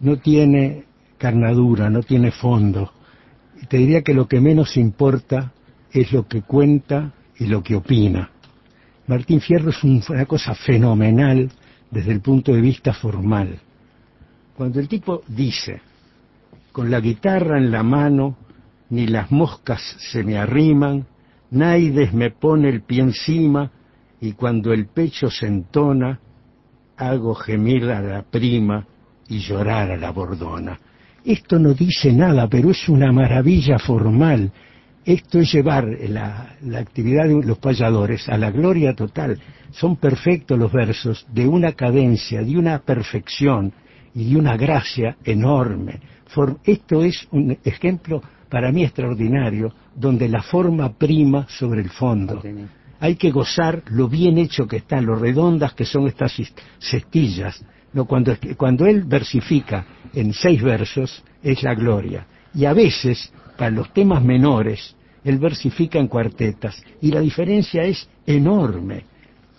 no 0.00 0.18
tiene 0.18 0.84
carnadura, 1.18 1.88
no 1.90 2.02
tiene 2.02 2.30
fondo. 2.30 2.92
Y 3.60 3.66
te 3.66 3.78
diría 3.78 4.02
que 4.02 4.14
lo 4.14 4.26
que 4.28 4.40
menos 4.40 4.76
importa 4.76 5.52
es 5.92 6.12
lo 6.12 6.26
que 6.26 6.42
cuenta 6.42 7.12
y 7.38 7.46
lo 7.46 7.62
que 7.62 7.74
opina. 7.76 8.30
Martín 9.06 9.40
Fierro 9.40 9.70
es 9.70 9.82
un- 9.82 10.02
una 10.08 10.26
cosa 10.26 10.54
fenomenal 10.54 11.50
desde 11.90 12.12
el 12.12 12.20
punto 12.20 12.52
de 12.52 12.60
vista 12.60 12.92
formal. 12.92 13.58
Cuando 14.56 14.80
el 14.80 14.88
tipo 14.88 15.22
dice, 15.28 15.80
con 16.70 16.90
la 16.90 17.00
guitarra 17.00 17.58
en 17.58 17.70
la 17.70 17.82
mano, 17.82 18.36
ni 18.90 19.06
las 19.06 19.30
moscas 19.30 19.80
se 20.12 20.22
me 20.22 20.38
arriman, 20.38 21.06
Naides 21.50 22.14
me 22.14 22.30
pone 22.30 22.68
el 22.68 22.82
pie 22.82 23.00
encima, 23.02 23.70
y 24.20 24.32
cuando 24.32 24.72
el 24.72 24.86
pecho 24.86 25.30
se 25.30 25.46
entona, 25.46 26.18
hago 26.96 27.34
gemir 27.34 27.90
a 27.90 28.00
la 28.00 28.22
prima 28.22 28.86
y 29.28 29.38
llorar 29.38 29.90
a 29.90 29.96
la 29.96 30.10
bordona. 30.12 30.78
Esto 31.24 31.58
no 31.58 31.74
dice 31.74 32.12
nada, 32.12 32.48
pero 32.48 32.70
es 32.70 32.88
una 32.88 33.12
maravilla 33.12 33.78
formal. 33.78 34.50
Esto 35.04 35.40
es 35.40 35.52
llevar 35.52 35.86
la, 36.08 36.56
la 36.62 36.78
actividad 36.78 37.26
de 37.26 37.42
los 37.44 37.58
payadores 37.58 38.28
a 38.28 38.38
la 38.38 38.50
gloria 38.50 38.94
total. 38.94 39.38
Son 39.72 39.96
perfectos 39.96 40.58
los 40.58 40.70
versos, 40.70 41.26
de 41.32 41.46
una 41.48 41.72
cadencia, 41.72 42.42
de 42.42 42.56
una 42.56 42.78
perfección 42.78 43.72
y 44.14 44.32
de 44.32 44.38
una 44.38 44.56
gracia 44.56 45.16
enorme. 45.24 46.00
For- 46.26 46.58
esto 46.64 47.02
es 47.02 47.26
un 47.32 47.56
ejemplo 47.64 48.22
para 48.48 48.70
mí 48.70 48.84
extraordinario, 48.84 49.72
donde 49.96 50.28
la 50.28 50.42
forma 50.42 50.92
prima 50.92 51.46
sobre 51.48 51.80
el 51.80 51.90
fondo 51.90 52.42
hay 53.00 53.16
que 53.16 53.32
gozar 53.32 53.82
lo 53.86 54.08
bien 54.08 54.38
hecho 54.38 54.68
que 54.68 54.76
están, 54.76 55.06
lo 55.06 55.16
redondas 55.16 55.74
que 55.74 55.84
son 55.84 56.06
estas 56.06 56.40
cestillas. 56.78 57.60
No, 57.92 58.04
cuando, 58.04 58.36
cuando 58.56 58.86
él 58.86 59.02
versifica 59.02 59.84
en 60.14 60.32
seis 60.32 60.62
versos 60.62 61.24
es 61.42 61.64
la 61.64 61.74
gloria. 61.74 62.24
Y 62.54 62.64
a 62.64 62.72
veces, 62.72 63.32
los 63.70 63.92
temas 63.92 64.22
menores, 64.22 64.94
él 65.24 65.38
versifica 65.38 65.98
en 65.98 66.08
cuartetas. 66.08 66.82
Y 67.00 67.10
la 67.10 67.20
diferencia 67.20 67.82
es 67.82 68.08
enorme, 68.26 69.04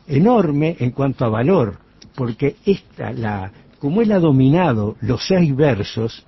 enorme 0.08 0.76
en 0.80 0.92
cuanto 0.92 1.26
a 1.26 1.30
valor, 1.30 1.78
porque 2.16 2.56
esta, 2.66 3.12
la, 3.12 3.52
como 3.80 4.02
él 4.02 4.12
ha 4.12 4.20
dominado 4.20 4.96
los 5.02 5.26
seis 5.26 5.56
versos, 5.56 6.26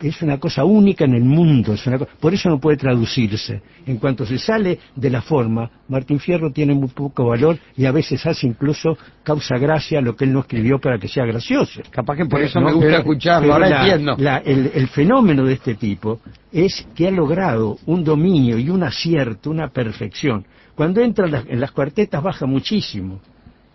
es 0.00 0.22
una 0.22 0.38
cosa 0.38 0.64
única 0.64 1.04
en 1.04 1.14
el 1.14 1.24
mundo, 1.24 1.72
es 1.74 1.86
una 1.86 1.98
co- 1.98 2.06
por 2.20 2.32
eso 2.34 2.48
no 2.48 2.60
puede 2.60 2.76
traducirse. 2.76 3.60
En 3.86 3.96
cuanto 3.98 4.24
se 4.26 4.38
sale 4.38 4.78
de 4.94 5.10
la 5.10 5.22
forma, 5.22 5.70
Martín 5.88 6.20
Fierro 6.20 6.52
tiene 6.52 6.74
muy 6.74 6.88
poco 6.88 7.26
valor 7.26 7.58
y 7.76 7.84
a 7.86 7.92
veces 7.92 8.24
hace 8.26 8.46
incluso 8.46 8.96
causa 9.22 9.56
gracia 9.58 10.00
lo 10.00 10.14
que 10.14 10.24
él 10.24 10.32
no 10.32 10.40
escribió 10.40 10.78
para 10.78 10.98
que 10.98 11.08
sea 11.08 11.24
gracioso. 11.26 11.80
Capaz 11.90 12.16
que 12.16 12.26
por 12.26 12.40
eso 12.40 12.60
No, 12.60 12.66
me 12.66 12.72
gusta 12.74 12.86
pero- 12.88 12.98
escucharlo, 13.00 13.40
pero 13.42 13.54
ahora 13.54 13.68
la- 13.68 13.82
entiendo. 13.82 14.16
la- 14.18 14.38
el, 14.38 14.70
el 14.74 14.88
fenómeno 14.88 15.44
de 15.44 15.54
este 15.54 15.74
tipo 15.74 16.20
es 16.52 16.86
que 16.94 17.08
ha 17.08 17.10
logrado 17.10 17.78
un 17.86 18.04
dominio 18.04 18.58
y 18.58 18.70
un 18.70 18.82
acierto, 18.84 19.50
una 19.50 19.68
perfección. 19.68 20.44
Cuando 20.74 21.00
entra 21.00 21.26
en 21.26 21.32
las, 21.32 21.44
en 21.48 21.60
las 21.60 21.72
cuartetas 21.72 22.22
baja 22.22 22.46
muchísimo. 22.46 23.20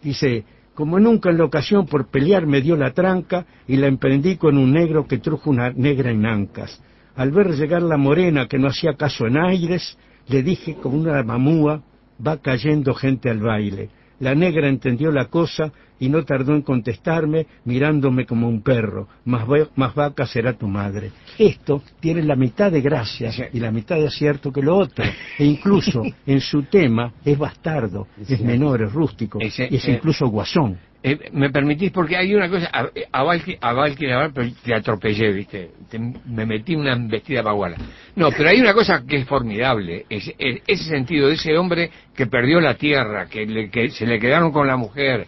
Dice, 0.02 0.44
como 0.74 1.00
nunca 1.00 1.30
en 1.30 1.38
la 1.38 1.46
ocasión 1.46 1.86
por 1.86 2.08
pelear 2.08 2.48
me 2.48 2.62
dio 2.62 2.76
la 2.76 2.92
tranca 2.92 3.46
y 3.68 3.78
la 3.78 3.88
emprendí 3.88 4.38
con 4.38 4.58
un 4.58 4.72
negro 4.72 5.08
que 5.08 5.20
trujo 5.20 5.50
una 5.50 5.72
negra 5.72 6.12
en 6.12 6.26
ancas. 6.26 6.82
Al 7.16 7.32
ver 7.32 7.52
llegar 7.52 7.84
la 7.84 7.98
morena 7.98 8.48
que 8.48 8.58
no 8.58 8.68
hacía 8.68 8.96
caso 8.96 9.28
en 9.28 9.38
aires, 9.38 9.98
le 10.28 10.42
dije 10.42 10.76
como 10.76 10.98
una 10.98 11.22
mamúa, 11.24 11.84
va 12.26 12.38
cayendo 12.38 12.94
gente 12.94 13.30
al 13.30 13.40
baile. 13.40 13.90
La 14.20 14.36
negra 14.36 14.68
entendió 14.70 15.12
la 15.12 15.26
cosa 15.26 15.72
y 16.00 16.10
no 16.10 16.24
tardó 16.24 16.54
en 16.54 16.62
contestarme 16.62 17.46
mirándome 17.66 18.26
como 18.26 18.48
un 18.48 18.62
perro. 18.62 19.08
Más, 19.26 19.44
va- 19.50 19.68
más 19.76 19.96
vaca 19.96 20.26
será 20.26 20.54
tu 20.54 20.68
madre. 20.68 21.12
Esto 21.38 21.82
tiene 22.00 22.24
la 22.24 22.36
mitad 22.36 22.72
de 22.72 22.82
gracia 22.82 23.32
y 23.54 23.60
la 23.60 23.72
mitad 23.72 23.96
de 23.96 24.08
acierto 24.08 24.52
que 24.52 24.62
lo 24.62 24.78
otro. 24.78 25.04
E 25.38 25.46
incluso 25.46 26.04
en 26.26 26.40
su 26.42 26.64
tema 26.64 27.14
es 27.24 27.38
bastardo, 27.38 28.08
es 28.20 28.40
menor, 28.42 28.82
es 28.82 28.92
rústico, 28.94 29.40
y 29.70 29.76
es 29.76 29.88
eh, 29.88 29.92
incluso 29.94 30.28
guasón. 30.28 30.78
Eh, 31.06 31.20
¿Me 31.34 31.50
permitís? 31.50 31.92
Porque 31.92 32.16
hay 32.16 32.34
una 32.34 32.50
cosa, 32.50 32.70
a, 32.72 32.88
a 33.12 33.24
Val, 33.24 33.42
a 33.60 33.74
Val 33.74 33.94
quiere 33.96 34.14
hablar, 34.14 34.32
pero 34.34 34.50
te 34.64 34.74
atropellé, 34.74 35.34
¿viste? 35.34 35.72
Te- 35.90 36.00
me 36.00 36.46
metí 36.46 36.76
una 36.76 36.96
vestida 36.96 37.42
baguala. 37.42 37.76
No, 38.16 38.30
pero 38.32 38.48
hay 38.50 38.62
una 38.62 38.74
cosa 38.74 39.04
que 39.06 39.18
es 39.18 39.26
formidable, 39.28 40.06
es, 40.10 40.34
es- 40.38 40.62
ese 40.66 40.84
sentido 40.86 41.28
de 41.28 41.34
ese 41.34 41.58
hombre 41.58 41.90
que 42.16 42.28
perdió 42.28 42.62
la 42.62 42.76
tierra, 42.76 43.26
que, 43.28 43.46
le- 43.46 43.70
que 43.70 43.90
se 43.90 44.06
le 44.06 44.18
quedaron 44.18 44.54
con 44.54 44.66
la 44.66 44.78
mujer, 44.78 45.28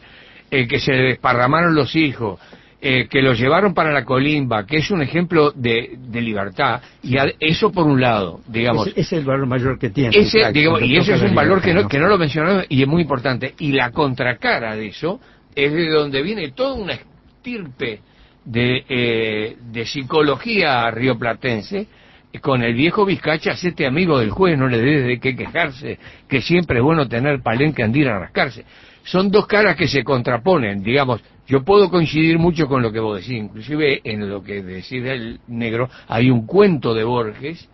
eh, 0.50 0.66
que 0.66 0.80
se 0.80 0.94
le 0.94 1.04
desparramaron 1.10 1.76
los 1.76 1.94
hijos, 1.98 2.40
eh, 2.82 3.08
que 3.10 3.22
lo 3.22 3.34
llevaron 3.34 3.74
para 3.74 3.92
la 3.92 4.06
colimba, 4.06 4.66
que 4.66 4.78
es 4.78 4.92
un 4.92 5.02
ejemplo 5.02 5.52
de, 5.52 5.96
de 5.98 6.22
libertad, 6.22 6.82
y 7.04 7.18
a- 7.18 7.34
eso 7.40 7.72
por 7.74 7.86
un 7.86 8.00
lado, 8.00 8.40
digamos. 8.48 8.88
Ese 8.88 9.02
es 9.02 9.14
el 9.14 9.26
valor 9.26 9.46
mayor 9.48 9.78
que 9.78 9.90
tiene. 9.90 10.18
Ese, 10.18 10.52
digamos, 10.54 10.82
y 10.84 10.96
ese 10.96 11.12
toca 11.14 11.26
es 11.26 11.30
un 11.32 11.36
valor 11.36 11.62
que 11.62 11.74
no, 11.74 11.88
que 11.90 12.00
no 12.00 12.08
lo 12.08 12.18
mencionamos 12.18 12.66
y 12.70 12.82
es 12.82 12.88
muy 12.88 13.02
importante. 13.02 13.56
Y 13.60 13.74
la 13.74 13.92
contracara 13.92 14.78
de 14.78 14.88
eso 14.88 15.20
es 15.56 15.74
de 15.74 15.90
donde 15.90 16.22
viene 16.22 16.52
toda 16.52 16.74
una 16.74 16.94
estirpe 16.94 18.02
de, 18.44 18.86
eh, 18.88 19.58
de 19.72 19.86
psicología 19.86 20.92
rioplatense 20.92 21.88
eh, 22.32 22.40
con 22.40 22.62
el 22.62 22.74
viejo 22.74 23.06
Vizcacha, 23.06 23.52
hacete 23.52 23.86
amigo 23.86 24.20
del 24.20 24.30
juez, 24.30 24.58
no 24.58 24.68
le 24.68 24.80
des 24.80 25.06
de 25.06 25.20
qué 25.20 25.36
quejarse, 25.36 25.98
que 26.28 26.42
siempre 26.42 26.78
es 26.78 26.84
bueno 26.84 27.08
tener 27.08 27.42
palenque 27.42 27.84
andir 27.84 28.08
a 28.10 28.20
rascarse. 28.20 28.66
Son 29.04 29.30
dos 29.32 29.48
caras 29.48 29.76
que 29.76 29.88
se 29.88 30.04
contraponen, 30.04 30.84
digamos, 30.84 31.22
yo 31.48 31.64
puedo 31.64 31.90
coincidir 31.92 32.40
mucho 32.40 32.68
con 32.68 32.82
lo 32.82 32.92
que 32.92 33.00
vos 33.00 33.20
decís, 33.20 33.38
inclusive 33.38 34.02
en 34.04 34.28
lo 34.28 34.44
que 34.44 34.64
decís 34.64 35.04
del 35.04 35.40
negro, 35.48 35.90
hay 36.08 36.32
un 36.32 36.48
cuento 36.48 36.94
de 36.94 37.04
Borges 37.04 37.70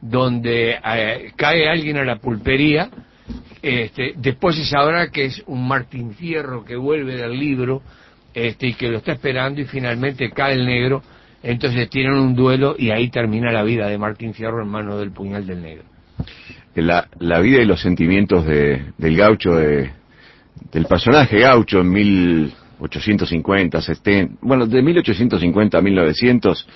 donde 0.00 0.78
eh, 0.84 1.32
cae 1.34 1.68
alguien 1.68 1.96
a 1.96 2.04
la 2.04 2.16
pulpería, 2.16 2.88
este, 3.62 4.14
después 4.16 4.56
se 4.56 4.64
sabrá 4.64 5.08
que 5.10 5.24
es 5.26 5.42
un 5.46 5.66
Martín 5.66 6.14
Fierro 6.14 6.64
que 6.64 6.76
vuelve 6.76 7.16
del 7.16 7.38
libro 7.38 7.82
este, 8.34 8.68
y 8.68 8.74
que 8.74 8.88
lo 8.90 8.98
está 8.98 9.12
esperando 9.12 9.60
y 9.60 9.64
finalmente 9.64 10.30
cae 10.30 10.54
el 10.54 10.66
negro, 10.66 11.02
entonces 11.42 11.88
tienen 11.90 12.14
un 12.14 12.34
duelo 12.34 12.74
y 12.78 12.90
ahí 12.90 13.08
termina 13.08 13.50
la 13.52 13.62
vida 13.62 13.88
de 13.88 13.98
Martín 13.98 14.34
Fierro 14.34 14.62
en 14.62 14.68
manos 14.68 14.98
del 15.00 15.10
puñal 15.12 15.46
del 15.46 15.62
negro. 15.62 15.84
La, 16.74 17.08
la 17.20 17.40
vida 17.40 17.62
y 17.62 17.64
los 17.64 17.80
sentimientos 17.80 18.44
de- 18.46 18.84
del 18.98 19.16
gaucho, 19.16 19.54
de- 19.54 19.90
del 20.72 20.84
personaje 20.86 21.38
gaucho 21.40 21.80
en 21.80 21.90
1850, 21.90 23.80
70, 23.80 24.34
bueno, 24.42 24.66
de 24.66 24.82
1850 24.82 25.78
a 25.78 25.82
1900, 25.82 26.68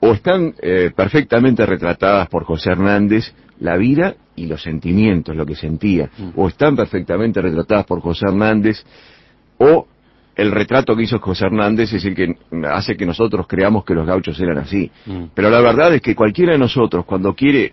o 0.00 0.12
están 0.12 0.54
eh, 0.60 0.90
perfectamente 0.94 1.64
retratadas 1.64 2.28
por 2.28 2.44
José 2.44 2.70
Hernández 2.72 3.32
la 3.62 3.76
vida 3.76 4.16
y 4.34 4.46
los 4.46 4.62
sentimientos, 4.62 5.36
lo 5.36 5.46
que 5.46 5.54
sentía, 5.54 6.10
o 6.34 6.48
están 6.48 6.74
perfectamente 6.74 7.40
retratadas 7.40 7.86
por 7.86 8.00
José 8.00 8.26
Hernández, 8.26 8.84
o 9.58 9.86
el 10.34 10.50
retrato 10.50 10.96
que 10.96 11.04
hizo 11.04 11.20
José 11.20 11.46
Hernández 11.46 11.92
es 11.92 12.04
el 12.04 12.14
que 12.14 12.34
hace 12.68 12.96
que 12.96 13.06
nosotros 13.06 13.46
creamos 13.46 13.84
que 13.84 13.94
los 13.94 14.06
gauchos 14.06 14.38
eran 14.40 14.58
así. 14.58 14.90
Pero 15.34 15.48
la 15.48 15.60
verdad 15.60 15.94
es 15.94 16.00
que 16.00 16.14
cualquiera 16.16 16.52
de 16.52 16.58
nosotros, 16.58 17.04
cuando 17.04 17.34
quiere 17.34 17.72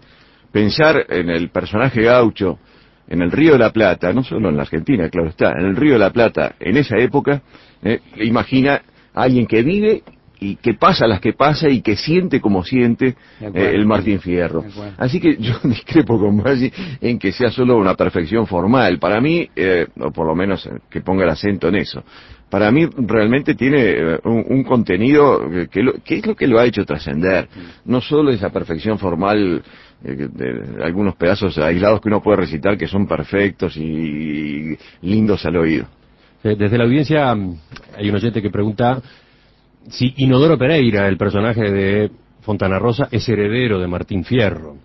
pensar 0.52 1.06
en 1.10 1.30
el 1.30 1.50
personaje 1.50 2.04
gaucho, 2.04 2.60
en 3.08 3.24
el 3.24 3.32
Río 3.32 3.54
de 3.54 3.60
la 3.60 3.72
Plata, 3.72 4.14
no 4.14 4.24
solo 4.24 4.50
en 4.50 4.58
la 4.58 4.64
Argentina, 4.64 5.10
claro 5.10 5.30
está, 5.30 5.54
en 5.54 5.66
el 5.66 5.76
Río 5.76 5.94
de 5.94 6.00
la 6.00 6.12
Plata, 6.12 6.56
en 6.60 6.78
esa 6.78 6.98
época, 6.98 7.42
eh, 7.82 8.00
imagina 8.18 8.82
a 9.16 9.24
alguien 9.24 9.48
que 9.48 9.64
vive 9.64 10.04
y 10.42 10.56
que 10.56 10.74
pasa 10.74 11.06
las 11.08 11.20
que 11.20 11.34
pasa 11.34 11.70
y 11.70 11.82
que 11.82 11.96
siente 11.98 12.40
como 12.40 12.64
siente 12.64 13.16
acuerdo. 13.38 13.60
eh, 13.60 13.76
el 13.76 13.86
Martín 13.86 14.20
Fierro. 14.22 14.64
Así 14.98 15.20
que 15.20 15.36
yo 15.38 15.54
discrepo 15.64 16.18
con 16.20 16.38
Maggi 16.38 16.72
en 17.02 17.20
que 17.20 17.32
sea 17.32 17.52
solo 17.52 17.78
una 17.78 17.96
perfección 17.96 18.48
formal. 18.48 19.00
Para 19.00 19.20
mí, 19.20 19.50
eh, 19.56 19.88
o 20.00 20.12
por 20.12 20.26
lo 20.28 20.36
menos 20.36 20.66
eh, 20.66 20.70
que 20.90 21.02
ponga 21.02 21.24
el 21.26 21.30
acento 21.30 21.68
en 21.68 21.76
eso, 21.76 22.04
para 22.50 22.72
mí 22.72 22.88
realmente 22.98 23.54
tiene 23.54 23.82
eh, 23.90 24.20
un, 24.24 24.46
un 24.48 24.64
contenido 24.64 25.42
que, 25.70 25.84
lo- 25.84 25.94
que 26.04 26.16
es 26.20 26.26
lo 26.26 26.36
que 26.36 26.48
lo 26.48 26.58
ha 26.60 26.66
hecho 26.66 26.86
trascender. 26.86 27.48
No 27.86 28.00
solo 28.02 28.32
esa 28.32 28.50
perfección 28.50 28.98
formal 28.98 29.62
eh, 30.06 30.28
de 30.32 30.84
algunos 30.84 31.16
pedazos 31.16 31.58
aislados 31.58 32.00
que 32.00 32.08
uno 32.08 32.22
puede 32.24 32.38
recitar 32.38 32.78
que 32.78 32.88
son 32.88 33.06
perfectos 33.08 33.76
y 33.78 34.78
lindos 35.02 35.46
al 35.46 35.58
oído. 35.58 35.86
Desde 36.42 36.78
la 36.78 36.86
audiencia 36.86 37.36
mm, 37.36 37.56
hay 37.98 38.10
un 38.10 38.16
oyente 38.16 38.42
que 38.42 38.50
pregunta 38.50 39.02
si 39.88 40.14
Inodoro 40.18 40.58
Pereira, 40.58 41.08
el 41.08 41.18
personaje 41.18 41.72
de 41.72 42.12
Fontana 42.42 42.80
Rosa, 42.80 43.08
es 43.12 43.28
heredero 43.30 43.80
de 43.80 43.88
Martín 43.88 44.24
Fierro. 44.24 44.78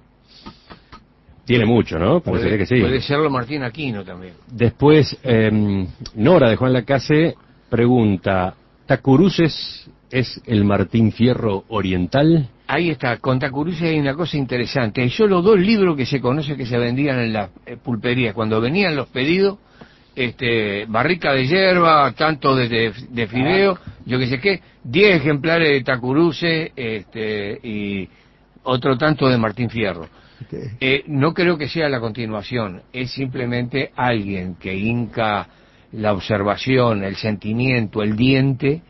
Tiene 1.45 1.67
mucho, 1.67 1.99
¿no? 1.99 2.21
Parecería 2.21 2.57
que 2.57 2.67
sí. 2.67 2.81
puede 2.81 3.01
serlo 3.01 3.29
Martín 3.29 3.63
Aquino 3.63 4.03
también. 4.03 4.35
Después, 4.51 5.19
eh, 5.23 5.87
Nora 6.15 6.49
de 6.49 6.57
Juan 6.57 6.73
Lacase 6.73 7.35
pregunta, 7.69 8.55
¿Tacuruces 8.87 9.91
es 10.11 10.41
el 10.47 10.65
Martín 10.65 11.13
Fierro 11.13 11.65
oriental? 11.69 12.49
Ahí 12.67 12.89
está, 12.89 13.19
con 13.19 13.39
Tacuruce 13.39 13.89
hay 13.89 13.99
una 13.99 14.15
cosa 14.15 14.39
interesante. 14.39 15.03
Hay 15.03 15.11
solo 15.11 15.43
dos 15.43 15.59
libros 15.59 15.97
que 15.97 16.07
se 16.07 16.21
conoce 16.21 16.57
que 16.57 16.65
se 16.65 16.79
vendían 16.79 17.19
en 17.19 17.33
la 17.33 17.51
eh, 17.67 17.77
pulpería. 17.77 18.33
Cuando 18.33 18.61
venían 18.61 18.97
los 18.97 19.09
pedidos, 19.09 19.59
este, 20.15 20.87
barrica 20.87 21.33
de 21.33 21.47
hierba, 21.47 22.13
tanto 22.13 22.55
de, 22.55 22.69
de, 22.69 22.93
de 23.11 23.27
fideo, 23.27 23.79
yo 24.07 24.19
que 24.19 24.27
sé 24.27 24.39
qué, 24.41 24.61
10 24.85 25.17
ejemplares 25.17 25.71
de 25.71 25.83
Tacuruce 25.83 26.73
este, 26.77 27.59
y 27.63 28.09
otro 28.65 28.97
tanto 28.97 29.29
de 29.29 29.39
Martín 29.39 29.71
Fierro. 29.71 30.09
Eh, 30.81 31.05
no 31.07 31.33
creo 31.33 31.57
que 31.57 31.69
sea 31.69 31.89
la 31.89 32.01
continuación, 32.01 32.83
es 32.93 33.11
simplemente 33.13 33.91
alguien 33.97 34.57
que 34.57 34.75
hinca 34.77 35.49
la 35.93 36.13
observación, 36.13 37.03
el 37.05 37.17
sentimiento, 37.17 38.03
el 38.03 38.17
diente 38.17 38.83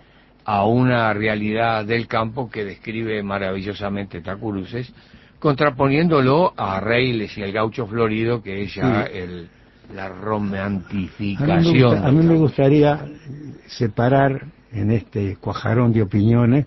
a 0.45 0.66
una 0.66 1.12
realidad 1.14 1.85
del 1.85 2.07
campo 2.07 2.50
que 2.50 2.64
describe 2.64 3.23
maravillosamente 3.23 4.21
Tacuruces, 4.21 4.93
contraponiéndolo 5.38 6.54
a 6.57 6.81
Reiles 6.81 7.37
y 7.38 7.43
el 7.43 7.52
gaucho 7.52 7.87
florido, 7.87 8.43
que 8.43 8.62
es 8.62 8.75
ya 8.75 9.04
Sí. 9.07 9.11
el, 9.19 9.49
la 9.93 10.07
A 10.07 10.09
mí, 10.11 10.14
me 10.17 10.25
romantificación. 10.25 11.79
gusta- 11.91 12.07
a 12.07 12.12
mí 12.12 12.25
me 12.25 12.37
gustaría 12.37 13.07
separar 13.67 14.47
en 14.73 14.91
este 14.91 15.37
cuajarón 15.37 15.93
de 15.93 16.03
opiniones 16.03 16.67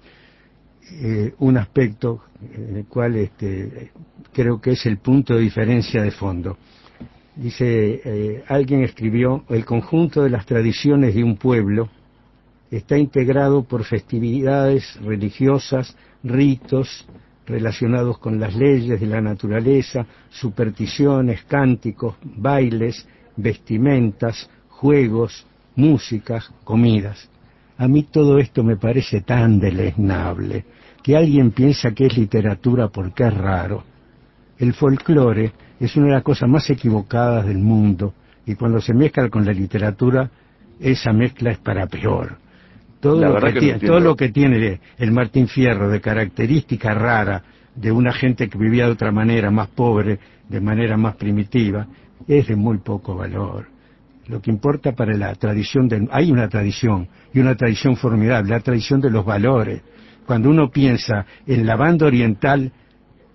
eh, 1.02 1.34
un 1.40 1.58
aspecto 1.58 2.24
en 2.56 2.78
el 2.78 2.86
cual 2.86 3.16
este, 3.18 3.92
creo 4.34 4.62
que 4.62 4.72
es 4.72 4.86
el 4.86 4.98
punto 5.00 5.34
de 5.36 5.42
diferencia 5.42 6.02
de 6.02 6.12
fondo. 6.12 6.58
Dice, 7.36 8.02
eh, 8.04 8.44
alguien 8.48 8.84
escribió, 8.84 9.44
el 9.50 9.66
conjunto 9.66 10.24
de 10.24 10.30
las 10.30 10.46
tradiciones 10.46 11.14
de 11.14 11.24
un 11.24 11.36
pueblo 11.38 11.90
está 12.72 12.98
integrado 12.98 13.64
por 13.64 13.84
festividades 13.84 14.98
religiosas, 15.02 15.96
ritos 16.24 17.06
relacionados 17.48 18.20
con 18.20 18.40
las 18.40 18.56
leyes 18.56 19.00
de 19.00 19.08
la 19.08 19.22
naturaleza, 19.22 20.06
supersticiones, 20.30 21.44
cánticos, 21.46 22.16
bailes, 22.22 23.08
vestimentas, 23.38 24.50
juegos, 24.68 25.48
músicas, 25.76 26.52
comidas. 26.64 27.30
A 27.78 27.88
mí 27.88 28.04
todo 28.04 28.38
esto 28.38 28.64
me 28.64 28.76
parece 28.76 29.22
tan 29.22 29.60
deleznable 29.60 30.66
que 31.02 31.16
alguien 31.16 31.52
piensa 31.52 31.92
que 31.92 32.08
es 32.08 32.18
literatura 32.18 32.90
porque 32.90 33.24
es 33.24 33.34
raro. 33.34 33.84
El 34.58 34.74
folclore 34.74 35.54
es 35.80 35.96
una 35.96 36.08
de 36.08 36.14
las 36.14 36.24
cosas 36.24 36.50
más 36.50 36.70
equivocadas 36.70 37.46
del 37.46 37.60
mundo 37.60 38.14
y 38.46 38.56
cuando 38.56 38.82
se 38.82 38.94
mezcla 38.94 39.30
con 39.30 39.46
la 39.46 39.54
literatura, 39.54 40.30
esa 40.80 41.14
mezcla 41.14 41.52
es 41.52 41.60
para 41.60 41.88
peor. 41.88 42.38
Todo, 43.00 43.22
lo 43.22 43.36
que, 43.40 43.52
tiene, 43.52 43.74
entiendo. 43.74 43.88
todo 43.88 44.00
lo 44.00 44.16
que 44.16 44.30
tiene 44.30 44.80
el 44.98 45.12
Martín 45.12 45.48
Fierro 45.48 45.90
de 45.90 46.02
característica 46.02 46.94
rara 46.94 47.44
de 47.76 47.92
una 47.92 48.12
gente 48.12 48.50
que 48.50 48.58
vivía 48.58 48.86
de 48.86 48.92
otra 48.92 49.12
manera, 49.12 49.52
más 49.52 49.68
pobre, 49.70 50.20
de 50.50 50.62
manera 50.62 50.98
más 50.98 51.16
primitiva, 51.16 51.88
es 52.28 52.48
de 52.48 52.56
muy 52.56 52.80
poco 52.80 53.16
valor. 53.16 53.68
Lo 54.28 54.42
que 54.42 54.52
importa 54.52 54.94
para 54.94 55.16
la 55.16 55.34
tradición 55.36 55.88
del... 55.88 56.10
Hay 56.12 56.32
una 56.32 56.50
tradición, 56.50 57.08
y 57.34 57.40
una 57.40 57.56
tradición 57.56 57.96
formidable, 57.96 58.50
la 58.50 58.60
tradición 58.60 59.00
de 59.00 59.10
los 59.10 59.24
valores. 59.24 59.82
Cuando 60.26 60.50
uno 60.50 60.70
piensa 60.70 61.26
en 61.46 61.66
la 61.66 61.76
banda 61.76 62.08
oriental, 62.08 62.72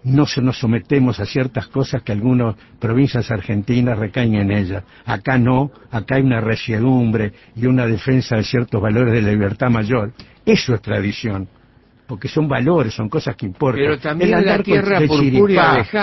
no 0.04 0.26
se 0.26 0.42
nos 0.42 0.58
sometemos 0.58 1.20
a 1.20 1.26
ciertas 1.26 1.68
cosas 1.68 2.02
que 2.02 2.12
algunas 2.12 2.56
provincias 2.80 3.30
argentinas 3.30 3.98
recaen 3.98 4.34
en 4.34 4.50
ellas. 4.50 4.82
Acá 5.04 5.38
no, 5.38 5.70
acá 5.90 6.16
hay 6.16 6.22
una 6.22 6.40
resiedumbre 6.40 7.32
y 7.56 7.66
una 7.66 7.86
defensa 7.86 8.36
de 8.36 8.42
ciertos 8.44 8.80
valores 8.82 9.12
de 9.14 9.22
la 9.22 9.30
libertad 9.30 9.70
mayor. 9.70 10.12
Eso 10.44 10.74
es 10.74 10.82
tradición, 10.82 11.46
porque 12.06 12.26
son 12.28 12.48
valores, 12.48 12.92
son 12.94 13.08
cosas 13.08 13.36
que 13.36 13.46
importan. 13.46 13.80
Pero 13.80 13.98
también 13.98 14.28
El 14.28 14.32
la 14.32 14.38
andar 14.38 14.56
con- 14.56 14.64
tierra 14.64 15.00
de 15.00 15.06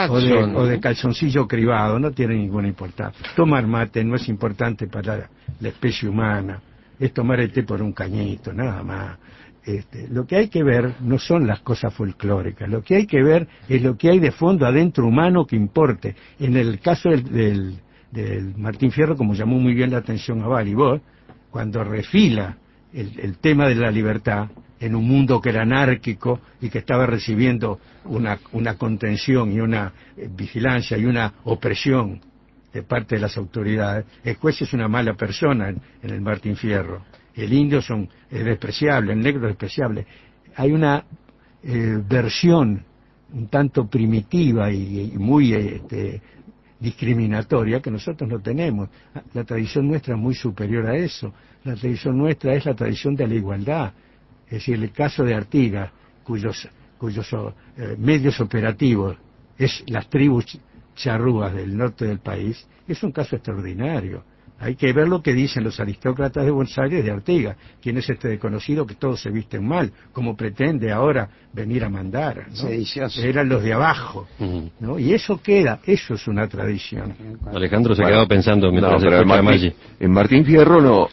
o 0.10 0.20
de, 0.22 0.34
o 0.56 0.66
de 0.66 0.80
calzoncillo 0.80 1.48
cribado 1.48 2.00
no 2.00 2.12
tiene 2.12 2.36
ninguna 2.36 2.68
importancia. 2.70 3.26
Tomar 3.36 3.68
mate 3.68 4.04
no 4.04 4.16
es 4.16 4.30
importante 4.30 4.88
para 4.88 5.30
la 5.60 5.68
especie 5.68 6.08
humana, 6.08 6.60
es 6.98 7.14
tomar 7.14 7.42
el 7.42 7.52
té 7.52 7.64
por 7.64 7.82
un 7.82 7.92
cañito, 7.92 8.54
nada 8.54 8.82
más. 8.82 9.18
Este, 9.66 10.08
lo 10.08 10.26
que 10.26 10.38
hay 10.38 10.48
que 10.48 10.64
ver 10.64 10.96
no 11.02 11.20
son 11.20 11.46
las 11.46 11.60
cosas 11.60 11.94
folclóricas, 11.94 12.70
lo 12.70 12.82
que 12.82 12.96
hay 12.96 13.06
que 13.06 13.22
ver 13.22 13.48
es 13.68 13.82
lo 13.82 13.98
que 13.98 14.10
hay 14.10 14.20
de 14.20 14.32
fondo 14.32 14.66
adentro 14.66 15.06
humano 15.06 15.46
que 15.46 15.56
importe. 15.56 16.16
En 16.40 16.56
el 16.56 16.80
caso 16.80 17.10
del, 17.10 17.78
del, 18.12 18.56
Martín 18.58 18.92
Fierro, 18.92 19.16
como 19.16 19.34
llamó 19.34 19.60
muy 19.60 19.74
bien 19.74 19.92
la 19.92 19.98
atención 19.98 20.42
a 20.42 20.48
Bali, 20.48 20.74
vos, 20.74 21.02
cuando 21.52 21.84
refila 21.84 22.58
el, 22.94 23.20
el 23.20 23.38
tema 23.38 23.68
de 23.68 23.76
la 23.76 23.92
libertad 23.92 24.50
en 24.80 24.96
un 24.96 25.08
mundo 25.08 25.42
que 25.42 25.50
era 25.50 25.64
anárquico 25.64 26.40
y 26.62 26.70
que 26.70 26.80
estaba 26.80 27.06
recibiendo 27.06 27.80
una, 28.06 28.40
una 28.54 28.76
contención 28.76 29.52
y 29.52 29.60
una 29.60 29.94
eh, 30.16 30.30
vigilancia 30.32 30.98
y 30.98 31.06
una 31.06 31.34
opresión 31.44 32.22
de 32.74 32.84
parte 32.84 33.16
de 33.16 33.22
las 33.22 33.38
autoridades. 33.38 34.06
El 34.24 34.36
juez 34.36 34.62
es 34.62 34.74
una 34.74 34.88
mala 34.88 35.14
persona 35.16 35.70
en 35.70 36.10
el 36.10 36.22
Martín 36.22 36.56
Fierro. 36.56 37.04
El 37.44 37.54
indio 37.54 37.82
son, 37.82 38.10
es 38.30 38.44
despreciable, 38.44 39.14
el 39.14 39.22
negro 39.22 39.44
es 39.44 39.52
despreciable. 39.52 40.06
Hay 40.56 40.72
una 40.72 41.06
eh, 41.64 42.02
versión 42.08 42.86
un 43.34 43.48
tanto 43.48 43.88
primitiva 43.88 44.72
y, 44.72 45.14
muy 45.18 45.54
este, 45.54 46.22
discriminatoria 46.80 47.82
que 47.82 47.92
nosotros 47.92 48.30
no 48.30 48.40
tenemos. 48.40 48.90
La 49.34 49.44
tradición 49.44 49.88
nuestra 49.88 50.16
es 50.16 50.20
muy 50.20 50.34
superior 50.34 50.88
a 50.88 50.96
eso. 50.96 51.34
La 51.64 51.76
tradición 51.76 52.18
nuestra 52.18 52.54
es 52.54 52.66
la 52.66 52.74
tradición 52.74 53.16
de 53.16 53.28
la 53.28 53.36
igualdad. 53.36 53.94
Es 54.46 54.54
decir, 54.54 54.76
el 54.76 54.92
caso 54.92 55.24
de 55.24 55.36
Artigas, 55.36 55.92
cuyos, 56.24 56.68
cuyos 56.98 57.32
eh, 57.78 57.96
medios 57.98 58.40
operativos 58.40 59.18
es 59.58 59.84
las 59.88 60.10
tribus 60.10 60.60
charrúas 60.96 61.54
del 61.54 61.78
norte 61.78 62.06
del 62.06 62.20
país, 62.20 62.68
es 62.88 63.04
un 63.04 63.12
caso 63.12 63.36
extraordinario. 63.36 64.24
Hay 64.62 64.76
que 64.76 64.92
ver 64.92 65.08
lo 65.08 65.22
que 65.22 65.34
dicen 65.34 65.64
los 65.64 65.80
aristócratas 65.80 66.44
de 66.44 66.52
Buenos 66.52 66.78
Aires 66.78 67.04
de 67.06 67.12
Artigas, 67.12 67.56
quien 67.82 67.98
es 67.98 68.10
este 68.10 68.28
desconocido 68.28 68.86
que 68.86 68.96
todos 68.96 69.22
se 69.22 69.30
visten 69.30 69.66
mal, 69.66 69.92
como 70.12 70.36
pretende 70.36 70.92
ahora 70.92 71.30
venir 71.54 71.84
a 71.86 71.90
mandar. 71.90 72.48
¿no? 72.50 72.56
Sedicioso. 72.56 73.22
Eran 73.22 73.48
los 73.48 73.64
de 73.64 73.74
abajo. 73.74 74.28
¿no? 74.80 75.00
Y 75.00 75.14
eso 75.14 75.42
queda, 75.42 75.80
eso 75.86 76.14
es 76.16 76.28
una 76.28 76.48
tradición. 76.48 77.16
Alejandro 77.54 77.96
se 77.96 78.02
Bueno, 78.02 78.14
quedaba 78.16 78.28
pensando 78.28 78.70
mientras 78.72 78.94
No, 79.02 79.10
pero 79.10 79.22
en 79.22 79.28
Martín, 79.28 79.46
Maggi. 79.46 79.74
en 80.00 80.12
Martín 80.12 80.46
Fierro 80.46 80.82
no, 80.82 81.06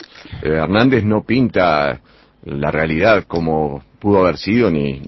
eh, 0.42 0.48
Hernández 0.48 1.04
no 1.04 1.22
pinta 1.22 2.00
la 2.44 2.70
realidad 2.70 3.24
como 3.26 3.82
pudo 3.98 4.22
haber 4.24 4.38
sido 4.38 4.70
ni, 4.70 5.02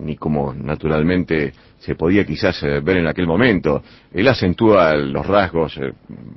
ni 0.00 0.16
como 0.16 0.54
naturalmente 0.54 1.52
se 1.78 1.94
podía 1.94 2.24
quizás 2.24 2.62
eh, 2.62 2.80
ver 2.80 2.98
en 2.98 3.06
aquel 3.06 3.26
momento. 3.26 3.82
Él 4.12 4.28
acentúa 4.28 4.94
los 4.94 5.26
rasgos 5.26 5.76
eh, 5.78 5.92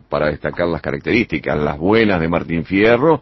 para 0.10 0.28
destacar 0.28 0.67
las 0.67 0.82
características, 0.82 1.58
las 1.60 1.78
buenas 1.78 2.19
de 2.19 2.28
Martín 2.28 2.65
Fierro, 2.65 3.21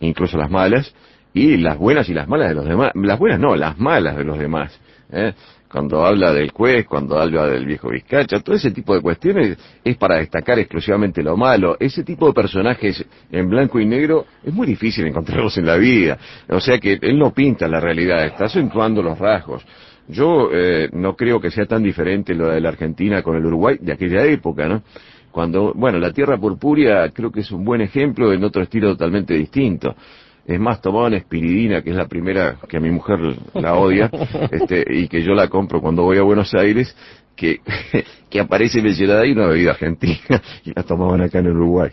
incluso 0.00 0.36
las 0.36 0.50
malas, 0.50 0.94
y 1.34 1.56
las 1.56 1.78
buenas 1.78 2.08
y 2.08 2.14
las 2.14 2.28
malas 2.28 2.48
de 2.48 2.54
los 2.54 2.64
demás. 2.66 2.92
Las 2.94 3.18
buenas 3.18 3.40
no, 3.40 3.56
las 3.56 3.78
malas 3.78 4.16
de 4.16 4.24
los 4.24 4.38
demás. 4.38 4.78
¿eh? 5.10 5.32
Cuando 5.72 6.04
habla 6.04 6.34
del 6.34 6.50
juez, 6.50 6.84
cuando 6.86 7.18
habla 7.18 7.46
del 7.46 7.64
viejo 7.64 7.88
Vizcacha, 7.88 8.40
todo 8.40 8.54
ese 8.54 8.72
tipo 8.72 8.94
de 8.94 9.00
cuestiones 9.00 9.56
es 9.82 9.96
para 9.96 10.18
destacar 10.18 10.58
exclusivamente 10.58 11.22
lo 11.22 11.34
malo. 11.34 11.78
Ese 11.80 12.04
tipo 12.04 12.26
de 12.26 12.34
personajes 12.34 13.02
en 13.30 13.48
blanco 13.48 13.80
y 13.80 13.86
negro 13.86 14.26
es 14.44 14.52
muy 14.52 14.66
difícil 14.66 15.06
encontrarlos 15.06 15.56
en 15.56 15.64
la 15.64 15.78
vida. 15.78 16.18
O 16.50 16.60
sea 16.60 16.76
que 16.78 16.98
él 17.00 17.18
no 17.18 17.32
pinta 17.32 17.66
la 17.68 17.80
realidad, 17.80 18.22
está 18.26 18.44
acentuando 18.44 19.02
los 19.02 19.18
rasgos. 19.18 19.64
Yo 20.08 20.50
eh, 20.52 20.90
no 20.92 21.16
creo 21.16 21.40
que 21.40 21.50
sea 21.50 21.64
tan 21.64 21.82
diferente 21.82 22.34
lo 22.34 22.48
de 22.48 22.60
la 22.60 22.68
Argentina 22.68 23.22
con 23.22 23.36
el 23.36 23.46
Uruguay 23.46 23.78
de 23.80 23.94
aquella 23.94 24.26
época, 24.26 24.68
¿no? 24.68 24.82
Cuando, 25.30 25.72
bueno, 25.74 25.98
la 25.98 26.12
Tierra 26.12 26.36
Purpúrea 26.36 27.08
creo 27.08 27.32
que 27.32 27.40
es 27.40 27.50
un 27.50 27.64
buen 27.64 27.80
ejemplo 27.80 28.30
en 28.34 28.44
otro 28.44 28.62
estilo 28.62 28.90
totalmente 28.90 29.32
distinto. 29.32 29.96
Es 30.44 30.58
más, 30.58 30.80
tomaban 30.80 31.14
espiridina, 31.14 31.82
que 31.82 31.90
es 31.90 31.96
la 31.96 32.06
primera 32.06 32.56
que 32.68 32.76
a 32.76 32.80
mi 32.80 32.90
mujer 32.90 33.18
la 33.54 33.74
odia, 33.74 34.10
este, 34.50 34.84
y 34.88 35.08
que 35.08 35.22
yo 35.22 35.34
la 35.34 35.48
compro 35.48 35.80
cuando 35.80 36.02
voy 36.02 36.18
a 36.18 36.22
Buenos 36.22 36.52
Aires, 36.54 36.96
que, 37.36 37.60
que 38.30 38.40
aparece 38.40 38.82
mencionada 38.82 39.22
ahí 39.22 39.32
una 39.32 39.46
bebida 39.46 39.70
argentina, 39.70 40.42
y 40.64 40.72
la 40.74 40.82
tomaban 40.82 41.20
acá 41.22 41.38
en 41.38 41.48
Uruguay. 41.48 41.90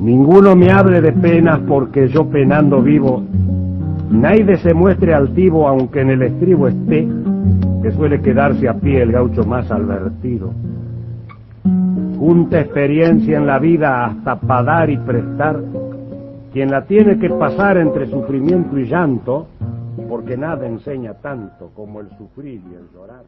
Ninguno 0.00 0.56
me 0.56 0.70
hable 0.70 1.02
de 1.02 1.12
penas 1.12 1.60
porque 1.68 2.08
yo 2.08 2.30
penando 2.30 2.80
vivo. 2.80 3.22
Nadie 4.10 4.56
se 4.56 4.72
muestre 4.72 5.12
altivo 5.12 5.68
aunque 5.68 6.00
en 6.00 6.10
el 6.10 6.22
estribo 6.22 6.66
esté, 6.66 7.06
que 7.82 7.92
suele 7.92 8.22
quedarse 8.22 8.68
a 8.68 8.74
pie 8.74 9.02
el 9.02 9.12
gaucho 9.12 9.44
más 9.44 9.70
advertido. 9.70 10.54
Junta 12.18 12.60
experiencia 12.60 13.36
en 13.36 13.46
la 13.46 13.60
vida 13.60 14.06
hasta 14.06 14.40
para 14.40 14.62
dar 14.64 14.90
y 14.90 14.96
prestar, 14.96 15.62
quien 16.52 16.68
la 16.68 16.84
tiene 16.84 17.16
que 17.18 17.30
pasar 17.30 17.76
entre 17.76 18.10
sufrimiento 18.10 18.76
y 18.76 18.86
llanto, 18.86 19.46
porque 20.08 20.36
nada 20.36 20.66
enseña 20.66 21.14
tanto 21.14 21.70
como 21.76 22.00
el 22.00 22.08
sufrir 22.18 22.60
y 22.68 22.74
el 22.74 22.90
llorar. 22.92 23.24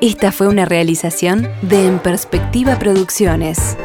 Esta 0.00 0.32
fue 0.32 0.48
una 0.48 0.64
realización 0.64 1.48
de 1.62 1.86
En 1.86 1.98
Perspectiva 1.98 2.78
Producciones. 2.78 3.76